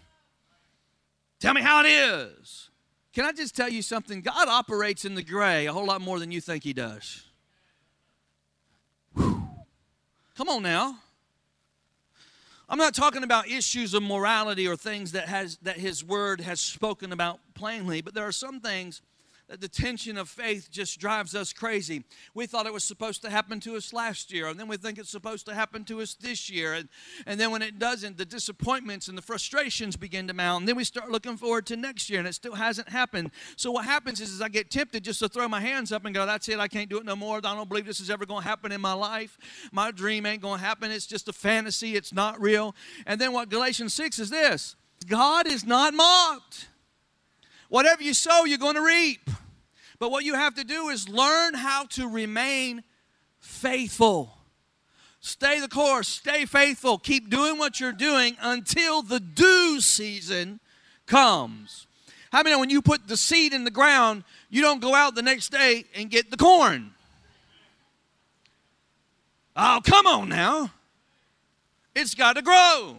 Tell 1.39 1.53
me 1.53 1.61
how 1.61 1.83
it 1.83 1.87
is. 1.87 2.69
Can 3.13 3.25
I 3.25 3.31
just 3.31 3.55
tell 3.55 3.69
you 3.69 3.81
something? 3.81 4.21
God 4.21 4.47
operates 4.47 5.05
in 5.05 5.15
the 5.15 5.23
gray 5.23 5.65
a 5.65 5.73
whole 5.73 5.85
lot 5.85 6.01
more 6.01 6.19
than 6.19 6.31
you 6.31 6.41
think 6.41 6.63
He 6.63 6.73
does. 6.73 7.28
Come 10.39 10.47
on 10.47 10.63
now. 10.63 10.95
I'm 12.69 12.77
not 12.77 12.93
talking 12.95 13.23
about 13.23 13.49
issues 13.49 13.93
of 13.93 14.01
morality 14.01 14.69
or 14.69 14.77
things 14.77 15.11
that 15.11 15.27
has 15.27 15.57
that 15.63 15.75
his 15.75 16.01
word 16.01 16.39
has 16.39 16.61
spoken 16.61 17.11
about 17.11 17.41
plainly, 17.55 17.99
but 17.99 18.13
there 18.13 18.25
are 18.25 18.31
some 18.31 18.61
things 18.61 19.01
the 19.57 19.67
tension 19.67 20.17
of 20.17 20.29
faith 20.29 20.69
just 20.69 20.99
drives 20.99 21.33
us 21.33 21.53
crazy. 21.53 22.03
We 22.33 22.45
thought 22.45 22.67
it 22.67 22.73
was 22.73 22.83
supposed 22.83 23.21
to 23.23 23.29
happen 23.29 23.59
to 23.61 23.75
us 23.75 23.91
last 23.91 24.31
year, 24.31 24.47
and 24.47 24.59
then 24.59 24.67
we 24.67 24.77
think 24.77 24.99
it's 24.99 25.09
supposed 25.09 25.45
to 25.47 25.55
happen 25.55 25.83
to 25.85 26.01
us 26.01 26.13
this 26.13 26.49
year. 26.49 26.73
And, 26.73 26.89
and 27.25 27.39
then 27.39 27.51
when 27.51 27.61
it 27.61 27.79
doesn't, 27.79 28.17
the 28.17 28.25
disappointments 28.25 29.07
and 29.07 29.17
the 29.17 29.21
frustrations 29.21 29.95
begin 29.95 30.27
to 30.27 30.33
mount. 30.33 30.61
And 30.61 30.67
then 30.67 30.75
we 30.75 30.83
start 30.83 31.09
looking 31.09 31.37
forward 31.37 31.65
to 31.67 31.77
next 31.77 32.09
year, 32.09 32.19
and 32.19 32.27
it 32.27 32.33
still 32.35 32.53
hasn't 32.53 32.89
happened. 32.89 33.31
So 33.55 33.71
what 33.71 33.85
happens 33.85 34.21
is, 34.21 34.31
is 34.31 34.41
I 34.41 34.49
get 34.49 34.69
tempted 34.69 35.03
just 35.03 35.19
to 35.19 35.27
throw 35.29 35.47
my 35.47 35.61
hands 35.61 35.91
up 35.91 36.05
and 36.05 36.13
go, 36.13 36.25
That's 36.25 36.47
it, 36.47 36.59
I 36.59 36.67
can't 36.67 36.89
do 36.89 36.99
it 36.99 37.05
no 37.05 37.15
more. 37.15 37.37
I 37.37 37.41
don't 37.41 37.69
believe 37.69 37.85
this 37.85 37.99
is 37.99 38.09
ever 38.09 38.25
going 38.25 38.43
to 38.43 38.47
happen 38.47 38.71
in 38.71 38.81
my 38.81 38.93
life. 38.93 39.37
My 39.71 39.91
dream 39.91 40.25
ain't 40.25 40.41
going 40.41 40.59
to 40.59 40.65
happen. 40.65 40.91
It's 40.91 41.07
just 41.07 41.27
a 41.27 41.33
fantasy, 41.33 41.95
it's 41.95 42.13
not 42.13 42.39
real. 42.39 42.75
And 43.07 43.19
then 43.19 43.33
what 43.33 43.49
Galatians 43.49 43.93
6 43.93 44.19
is 44.19 44.29
this 44.29 44.75
God 45.07 45.47
is 45.47 45.65
not 45.65 45.93
mocked. 45.93 46.67
Whatever 47.69 48.03
you 48.03 48.13
sow, 48.13 48.45
you're 48.45 48.57
going 48.57 48.75
to 48.75 48.85
reap. 48.85 49.29
But 49.99 50.11
what 50.11 50.23
you 50.23 50.33
have 50.33 50.55
to 50.55 50.63
do 50.63 50.89
is 50.89 51.07
learn 51.07 51.53
how 51.53 51.85
to 51.91 52.07
remain 52.07 52.83
faithful. 53.39 54.35
Stay 55.21 55.59
the 55.59 55.67
course, 55.67 56.07
stay 56.07 56.45
faithful, 56.45 56.97
keep 56.97 57.29
doing 57.29 57.57
what 57.57 57.79
you're 57.79 57.91
doing 57.91 58.37
until 58.41 59.01
the 59.01 59.19
due 59.19 59.81
season 59.81 60.59
comes. 61.05 61.87
How 62.31 62.43
many 62.43 62.55
when 62.55 62.69
you 62.69 62.81
put 62.81 63.07
the 63.07 63.17
seed 63.17 63.53
in 63.53 63.65
the 63.65 63.71
ground, 63.71 64.23
you 64.49 64.61
don't 64.61 64.79
go 64.79 64.95
out 64.95 65.15
the 65.15 65.21
next 65.21 65.49
day 65.49 65.83
and 65.95 66.09
get 66.09 66.31
the 66.31 66.37
corn? 66.37 66.91
Oh, 69.55 69.81
come 69.83 70.07
on 70.07 70.29
now. 70.29 70.71
It's 71.95 72.15
got 72.15 72.37
to 72.37 72.41
grow. 72.41 72.97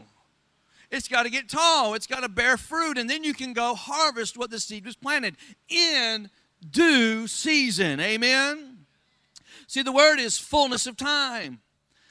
It's 0.91 1.09
got 1.09 1.23
to 1.23 1.31
get 1.31 1.49
tall. 1.49 1.95
It's 1.95 2.07
got 2.07 2.21
to 2.21 2.29
bear 2.29 2.57
fruit. 2.57 2.99
And 2.99 3.09
then 3.09 3.23
you 3.23 3.33
can 3.33 3.53
go 3.53 3.75
harvest 3.75 4.37
what 4.37 4.51
the 4.51 4.59
seed 4.59 4.85
was 4.85 4.97
planted 4.97 5.37
in 5.69 6.31
due 6.69 7.27
season. 7.27 8.01
Amen. 8.01 8.87
See, 9.67 9.83
the 9.83 9.93
word 9.93 10.19
is 10.19 10.37
fullness 10.37 10.87
of 10.87 10.97
time. 10.97 11.61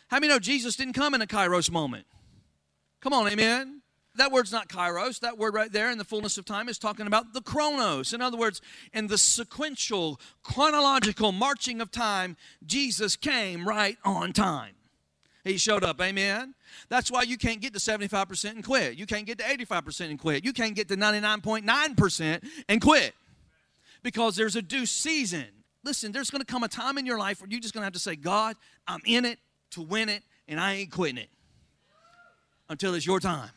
How 0.08 0.18
many 0.18 0.30
know 0.32 0.40
Jesus 0.40 0.76
didn't 0.76 0.94
come 0.94 1.14
in 1.14 1.22
a 1.22 1.28
kairos 1.28 1.70
moment? 1.70 2.06
Come 3.02 3.14
on, 3.14 3.28
amen. 3.28 3.82
That 4.16 4.32
word's 4.32 4.52
not 4.52 4.68
kairos. 4.70 5.20
That 5.20 5.38
word 5.38 5.54
right 5.54 5.72
there 5.72 5.92
in 5.92 5.98
the 5.98 6.04
fullness 6.04 6.38
of 6.38 6.46
time 6.46 6.68
is 6.68 6.80
talking 6.80 7.08
about 7.08 7.34
the 7.34 7.42
chronos. 7.42 8.12
In 8.12 8.22
other 8.22 8.38
words, 8.38 8.62
in 8.94 9.08
the 9.08 9.18
sequential, 9.18 10.20
chronological 10.44 11.32
marching 11.32 11.80
of 11.80 11.92
time, 11.92 12.36
Jesus 12.66 13.16
came 13.16 13.68
right 13.68 13.98
on 14.04 14.34
time. 14.34 14.74
He 15.44 15.58
showed 15.58 15.84
up, 15.84 16.02
amen. 16.02 16.54
That's 16.90 17.10
why 17.10 17.24
you 17.24 17.38
can't 17.38 17.62
get 17.62 17.74
to 17.74 17.80
75% 17.80 18.50
and 18.52 18.64
quit. 18.64 18.98
You 18.98 19.06
can't 19.06 19.26
get 19.26 19.38
to 19.38 19.44
85% 19.44 20.10
and 20.10 20.20
quit. 20.20 20.44
You 20.44 20.54
can't 20.54 20.76
get 20.76 20.90
to 20.90 20.98
99.9% 20.98 22.44
and 22.68 22.82
quit 22.82 23.14
because 24.04 24.36
there's 24.36 24.56
a 24.56 24.62
due 24.62 24.86
season. 24.86 25.46
Listen, 25.84 26.12
there's 26.12 26.30
going 26.30 26.42
to 26.42 26.46
come 26.46 26.64
a 26.64 26.68
time 26.68 26.98
in 26.98 27.06
your 27.06 27.18
life 27.18 27.42
where 27.42 27.50
you're 27.50 27.62
just 27.62 27.74
going 27.74 27.82
to 27.82 27.86
have 27.86 27.94
to 27.94 28.00
say, 28.00 28.16
God, 28.16 28.58
I'm 28.88 29.02
in 29.06 29.24
it 29.24 29.40
to 29.72 29.82
win 29.82 30.10
it, 30.10 30.24
and 30.48 30.60
I 30.60 30.74
ain't 30.74 30.92
quitting 30.92 31.18
it 31.18 31.30
until 32.70 32.94
it's 32.96 33.06
your 33.06 33.20
time. 33.20 33.50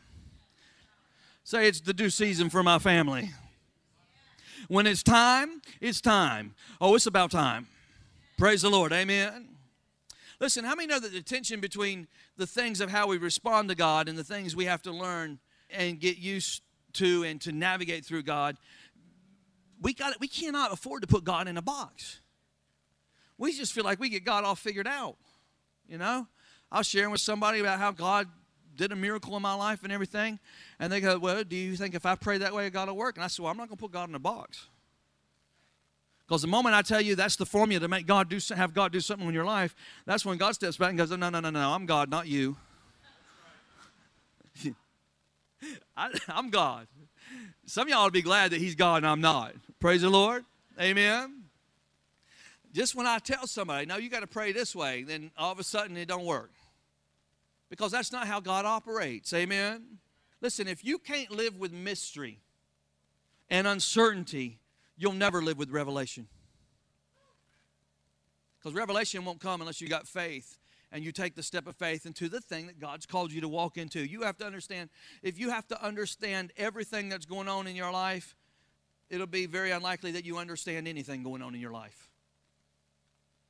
Say 1.45 1.67
it's 1.67 1.81
the 1.81 1.93
due 1.93 2.11
season 2.11 2.49
for 2.49 2.63
my 2.63 2.79
family. 2.79 3.31
When 4.69 4.87
it's 4.87 5.03
time, 5.03 5.61
it's 5.81 6.01
time. 6.01 6.55
Oh, 6.81 6.95
it's 6.95 7.07
about 7.07 7.33
time. 7.33 7.67
Praise 8.39 8.63
the 8.63 8.71
Lord. 8.71 8.93
Amen. 8.93 9.52
Listen, 10.43 10.65
how 10.65 10.75
many 10.75 10.89
know 10.89 10.99
that 10.99 11.13
the 11.13 11.23
tension 11.23 11.61
between 11.61 12.09
the 12.37 12.49
things 12.49 12.81
of 12.81 12.91
how 12.91 13.07
we 13.07 13.17
respond 13.17 13.69
to 13.69 13.77
God 13.77 14.09
and 14.09 14.19
the 14.19 14.25
things 14.25 14.57
we 14.57 14.65
have 14.65 14.83
to 14.83 14.91
learn 14.91 15.39
and 15.71 16.01
get 16.01 16.19
used 16.19 16.63
to 16.95 17.23
and 17.23 17.41
to 17.43 17.53
navigate 17.53 18.05
through 18.05 18.25
God, 18.25 18.57
we 19.81 19.95
got 19.95 20.19
we 20.19 20.27
cannot 20.27 20.73
afford 20.73 21.03
to 21.03 21.07
put 21.07 21.23
God 21.23 21.47
in 21.47 21.57
a 21.57 21.63
box. 21.63 22.19
We 23.39 23.53
just 23.53 23.73
feel 23.73 23.85
like 23.85 24.01
we 24.01 24.09
get 24.09 24.25
God 24.25 24.43
all 24.43 24.57
figured 24.57 24.89
out. 24.89 25.15
You 25.87 25.99
know? 25.99 26.27
I 26.73 26.79
was 26.79 26.89
sharing 26.89 27.13
with 27.13 27.21
somebody 27.21 27.61
about 27.61 27.79
how 27.79 27.93
God 27.93 28.27
did 28.75 28.91
a 28.91 28.97
miracle 28.97 29.37
in 29.37 29.43
my 29.43 29.55
life 29.55 29.85
and 29.85 29.93
everything. 29.93 30.41
And 30.81 30.93
they 30.93 31.01
go, 31.01 31.21
Well, 31.21 31.45
do 31.45 31.55
you 31.55 31.77
think 31.77 31.95
if 31.95 32.05
I 32.05 32.17
pray 32.17 32.39
that 32.39 32.53
way, 32.53 32.69
God 32.69 32.89
will 32.89 32.97
work? 32.97 33.17
And 33.17 33.23
I 33.23 33.29
said, 33.29 33.45
Well, 33.45 33.53
I'm 33.53 33.57
not 33.57 33.69
going 33.69 33.77
to 33.77 33.83
put 33.83 33.93
God 33.93 34.09
in 34.09 34.17
a 34.17 34.19
box. 34.19 34.67
Because 36.33 36.41
the 36.41 36.49
moment 36.49 36.75
I 36.75 36.81
tell 36.81 37.03
you 37.03 37.15
that's 37.15 37.37
the 37.37 37.45
formula 37.45 37.81
to 37.81 37.89
make 37.89 38.07
God 38.07 38.31
do 38.31 38.39
have 38.55 38.73
God 38.73 38.91
do 38.91 39.01
something 39.01 39.29
in 39.29 39.35
your 39.35 39.45
life, 39.45 39.77
that's 40.07 40.25
when 40.25 40.39
God 40.39 40.53
steps 40.53 40.79
back 40.79 40.89
and 40.89 40.97
goes, 40.97 41.11
No, 41.11 41.29
no, 41.29 41.41
no, 41.41 41.51
no, 41.51 41.71
I'm 41.71 41.85
God, 41.85 42.09
not 42.09 42.27
you. 42.27 42.57
I, 45.95 46.09
am 46.31 46.49
God. 46.49 46.87
Some 47.67 47.83
of 47.83 47.91
y'all 47.91 48.05
would 48.05 48.15
be 48.15 48.23
glad 48.23 48.53
that 48.53 48.63
He's 48.63 48.75
God 48.75 49.03
and 49.03 49.07
I'm 49.09 49.21
not. 49.21 49.53
Praise 49.79 50.01
the 50.01 50.09
Lord. 50.09 50.47
Amen. 50.81 51.43
Just 52.73 52.95
when 52.95 53.07
I 53.07 53.19
tell 53.19 53.47
somebody, 53.47 53.85
no, 53.85 53.99
you 53.99 54.09
got 54.09 54.21
to 54.21 54.27
pray 54.27 54.53
this 54.53 54.75
way, 54.75 55.03
then 55.03 55.33
all 55.37 55.53
of 55.53 55.59
a 55.59 55.63
sudden 55.63 55.99
it 55.99 56.09
don't 56.09 56.25
work. 56.25 56.53
Because 57.69 57.93
that's 57.93 58.11
not 58.11 58.27
how 58.27 58.41
God 58.41 58.65
operates. 58.65 59.35
Amen. 59.35 59.99
Listen, 60.41 60.67
if 60.67 60.83
you 60.83 60.97
can't 60.97 61.31
live 61.31 61.59
with 61.59 61.75
mystery 61.75 62.39
and 63.51 63.67
uncertainty, 63.67 64.61
you'll 65.03 65.13
never 65.13 65.43
live 65.43 65.59
with 65.59 65.71
revelation. 65.71 66.29
Because 68.59 68.75
revelation 68.75 69.25
won't 69.25 69.41
come 69.41 69.61
unless 69.61 69.81
you 69.81 69.89
got 69.89 70.07
faith 70.07 70.57
and 70.93 71.03
you 71.03 71.11
take 71.11 71.35
the 71.35 71.43
step 71.43 71.67
of 71.67 71.75
faith 71.75 72.07
into 72.07 72.29
the 72.29 72.41
thing 72.41 72.69
that 72.69 72.79
God's 72.79 73.07
called 73.07 73.33
you 73.33 73.41
to 73.41 73.49
walk 73.49 73.77
into. 73.77 74.01
You 74.01 74.23
have 74.23 74.37
to 74.39 74.47
understand, 74.47 74.91
if 75.23 75.39
you 75.39 75.51
have 75.51 75.67
to 75.69 75.85
understand 75.85 76.53
everything 76.57 77.09
that's 77.09 77.27
going 77.27 77.49
on 77.49 77.67
in 77.67 77.75
your 77.75 77.91
life, 77.91 78.37
it'll 79.11 79.27
be 79.27 79.47
very 79.47 79.73
unlikely 79.73 80.13
that 80.13 80.25
you 80.25 80.39
understand 80.39 80.87
anything 80.87 81.25
going 81.25 81.43
on 81.43 81.55
in 81.55 81.61
your 81.61 81.73
life. 81.73 82.11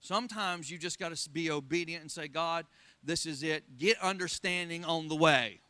Sometimes 0.00 0.70
you 0.70 0.78
just 0.78 0.98
got 0.98 1.14
to 1.14 1.30
be 1.30 1.50
obedient 1.50 2.02
and 2.02 2.10
say, 2.10 2.28
God, 2.28 2.64
this 3.04 3.26
is 3.26 3.42
it. 3.42 3.76
Get 3.76 4.00
understanding 4.00 4.84
on 4.84 5.08
the 5.08 5.16
way. 5.16 5.60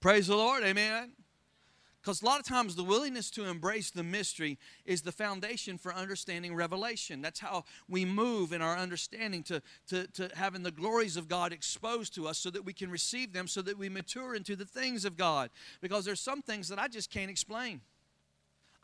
Praise 0.00 0.26
the 0.26 0.36
Lord. 0.36 0.62
Amen. 0.62 1.12
Because 2.06 2.22
a 2.22 2.24
lot 2.24 2.38
of 2.38 2.46
times 2.46 2.76
the 2.76 2.84
willingness 2.84 3.32
to 3.32 3.46
embrace 3.46 3.90
the 3.90 4.04
mystery 4.04 4.58
is 4.84 5.02
the 5.02 5.10
foundation 5.10 5.76
for 5.76 5.92
understanding 5.92 6.54
revelation. 6.54 7.20
That's 7.20 7.40
how 7.40 7.64
we 7.88 8.04
move 8.04 8.52
in 8.52 8.62
our 8.62 8.76
understanding 8.76 9.42
to, 9.42 9.60
to, 9.88 10.06
to 10.12 10.30
having 10.36 10.62
the 10.62 10.70
glories 10.70 11.16
of 11.16 11.26
God 11.26 11.52
exposed 11.52 12.14
to 12.14 12.28
us 12.28 12.38
so 12.38 12.48
that 12.50 12.64
we 12.64 12.72
can 12.72 12.92
receive 12.92 13.32
them, 13.32 13.48
so 13.48 13.60
that 13.62 13.76
we 13.76 13.88
mature 13.88 14.36
into 14.36 14.54
the 14.54 14.64
things 14.64 15.04
of 15.04 15.16
God. 15.16 15.50
Because 15.80 16.04
there's 16.04 16.20
some 16.20 16.42
things 16.42 16.68
that 16.68 16.78
I 16.78 16.86
just 16.86 17.10
can't 17.10 17.28
explain. 17.28 17.80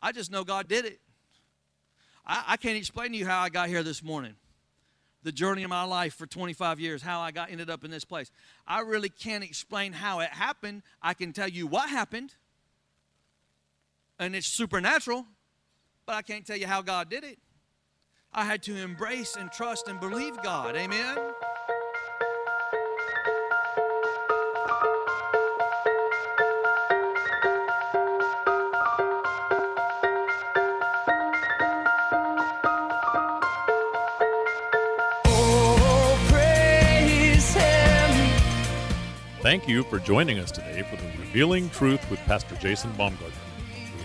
I 0.01 0.11
just 0.11 0.29
know 0.29 0.43
God 0.43 0.67
did 0.67 0.83
it. 0.83 0.99
I, 2.25 2.43
I 2.45 2.57
can't 2.57 2.77
explain 2.77 3.13
to 3.13 3.17
you 3.17 3.25
how 3.25 3.39
I 3.39 3.47
got 3.47 3.69
here 3.69 3.83
this 3.83 4.03
morning 4.03 4.35
the 5.23 5.31
journey 5.31 5.63
of 5.63 5.69
my 5.69 5.85
life 5.85 6.13
for 6.13 6.27
25 6.27 6.81
years, 6.81 7.01
how 7.01 7.21
I 7.21 7.31
got 7.31 7.49
ended 7.49 7.69
up 7.69 7.85
in 7.85 7.91
this 7.91 8.03
place. 8.03 8.29
I 8.67 8.81
really 8.81 9.07
can't 9.07 9.45
explain 9.45 9.93
how 9.93 10.19
it 10.19 10.29
happened. 10.31 10.81
I 11.01 11.13
can 11.13 11.31
tell 11.31 11.47
you 11.47 11.67
what 11.67 11.89
happened 11.89 12.33
and 14.19 14.35
it's 14.35 14.47
supernatural, 14.47 15.25
but 16.05 16.15
I 16.15 16.21
can't 16.21 16.45
tell 16.45 16.57
you 16.57 16.67
how 16.67 16.81
God 16.81 17.09
did 17.09 17.23
it. 17.23 17.39
I 18.33 18.45
had 18.45 18.63
to 18.63 18.75
embrace 18.75 19.35
and 19.35 19.51
trust 19.51 19.87
and 19.87 19.99
believe 19.99 20.41
God. 20.41 20.75
Amen. 20.75 21.17
Thank 39.41 39.67
you 39.67 39.83
for 39.83 39.99
joining 39.99 40.39
us 40.39 40.51
today 40.51 40.83
for 40.89 40.95
the 40.95 41.03
Revealing 41.19 41.69
Truth 41.69 42.09
with 42.09 42.19
Pastor 42.21 42.55
Jason 42.55 42.91
Baumgartner 42.93 43.52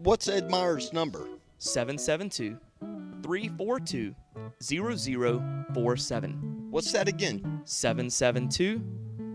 What's 0.00 0.28
Ed 0.28 0.48
Myers' 0.48 0.92
number? 0.92 1.26
772 1.58 2.56
342 3.20 4.14
0047. 4.62 6.66
What's 6.70 6.92
that 6.92 7.08
again? 7.08 7.62
772 7.64 8.80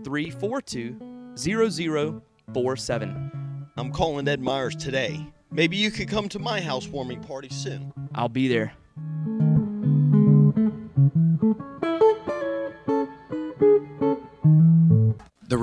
342 0.04 1.34
0047. 1.36 3.68
I'm 3.76 3.92
calling 3.92 4.26
Ed 4.26 4.40
Myers 4.40 4.74
today. 4.74 5.30
Maybe 5.50 5.76
you 5.76 5.90
could 5.90 6.08
come 6.08 6.30
to 6.30 6.38
my 6.38 6.62
housewarming 6.62 7.20
party 7.20 7.50
soon. 7.50 7.92
I'll 8.14 8.30
be 8.30 8.48
there. 8.48 8.72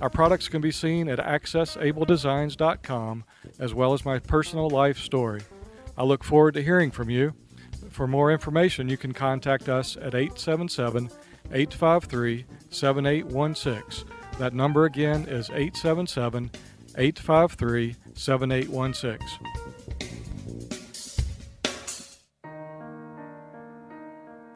Our 0.00 0.10
products 0.10 0.48
can 0.48 0.60
be 0.60 0.72
seen 0.72 1.08
at 1.08 1.18
accessabledesigns.com 1.18 3.24
as 3.58 3.72
well 3.72 3.94
as 3.94 4.04
my 4.04 4.18
personal 4.18 4.68
life 4.68 4.98
story. 4.98 5.40
I 5.96 6.04
look 6.04 6.22
forward 6.22 6.52
to 6.54 6.62
hearing 6.62 6.90
from 6.90 7.08
you. 7.08 7.32
For 7.88 8.06
more 8.06 8.30
information, 8.30 8.90
you 8.90 8.98
can 8.98 9.12
contact 9.12 9.70
us 9.70 9.96
at 9.96 10.14
877 10.14 11.08
853 11.52 12.44
7816. 12.68 14.06
That 14.38 14.52
number 14.52 14.84
again 14.84 15.24
is 15.28 15.48
877 15.48 16.50
853 16.98 17.96
7816. 18.14 19.18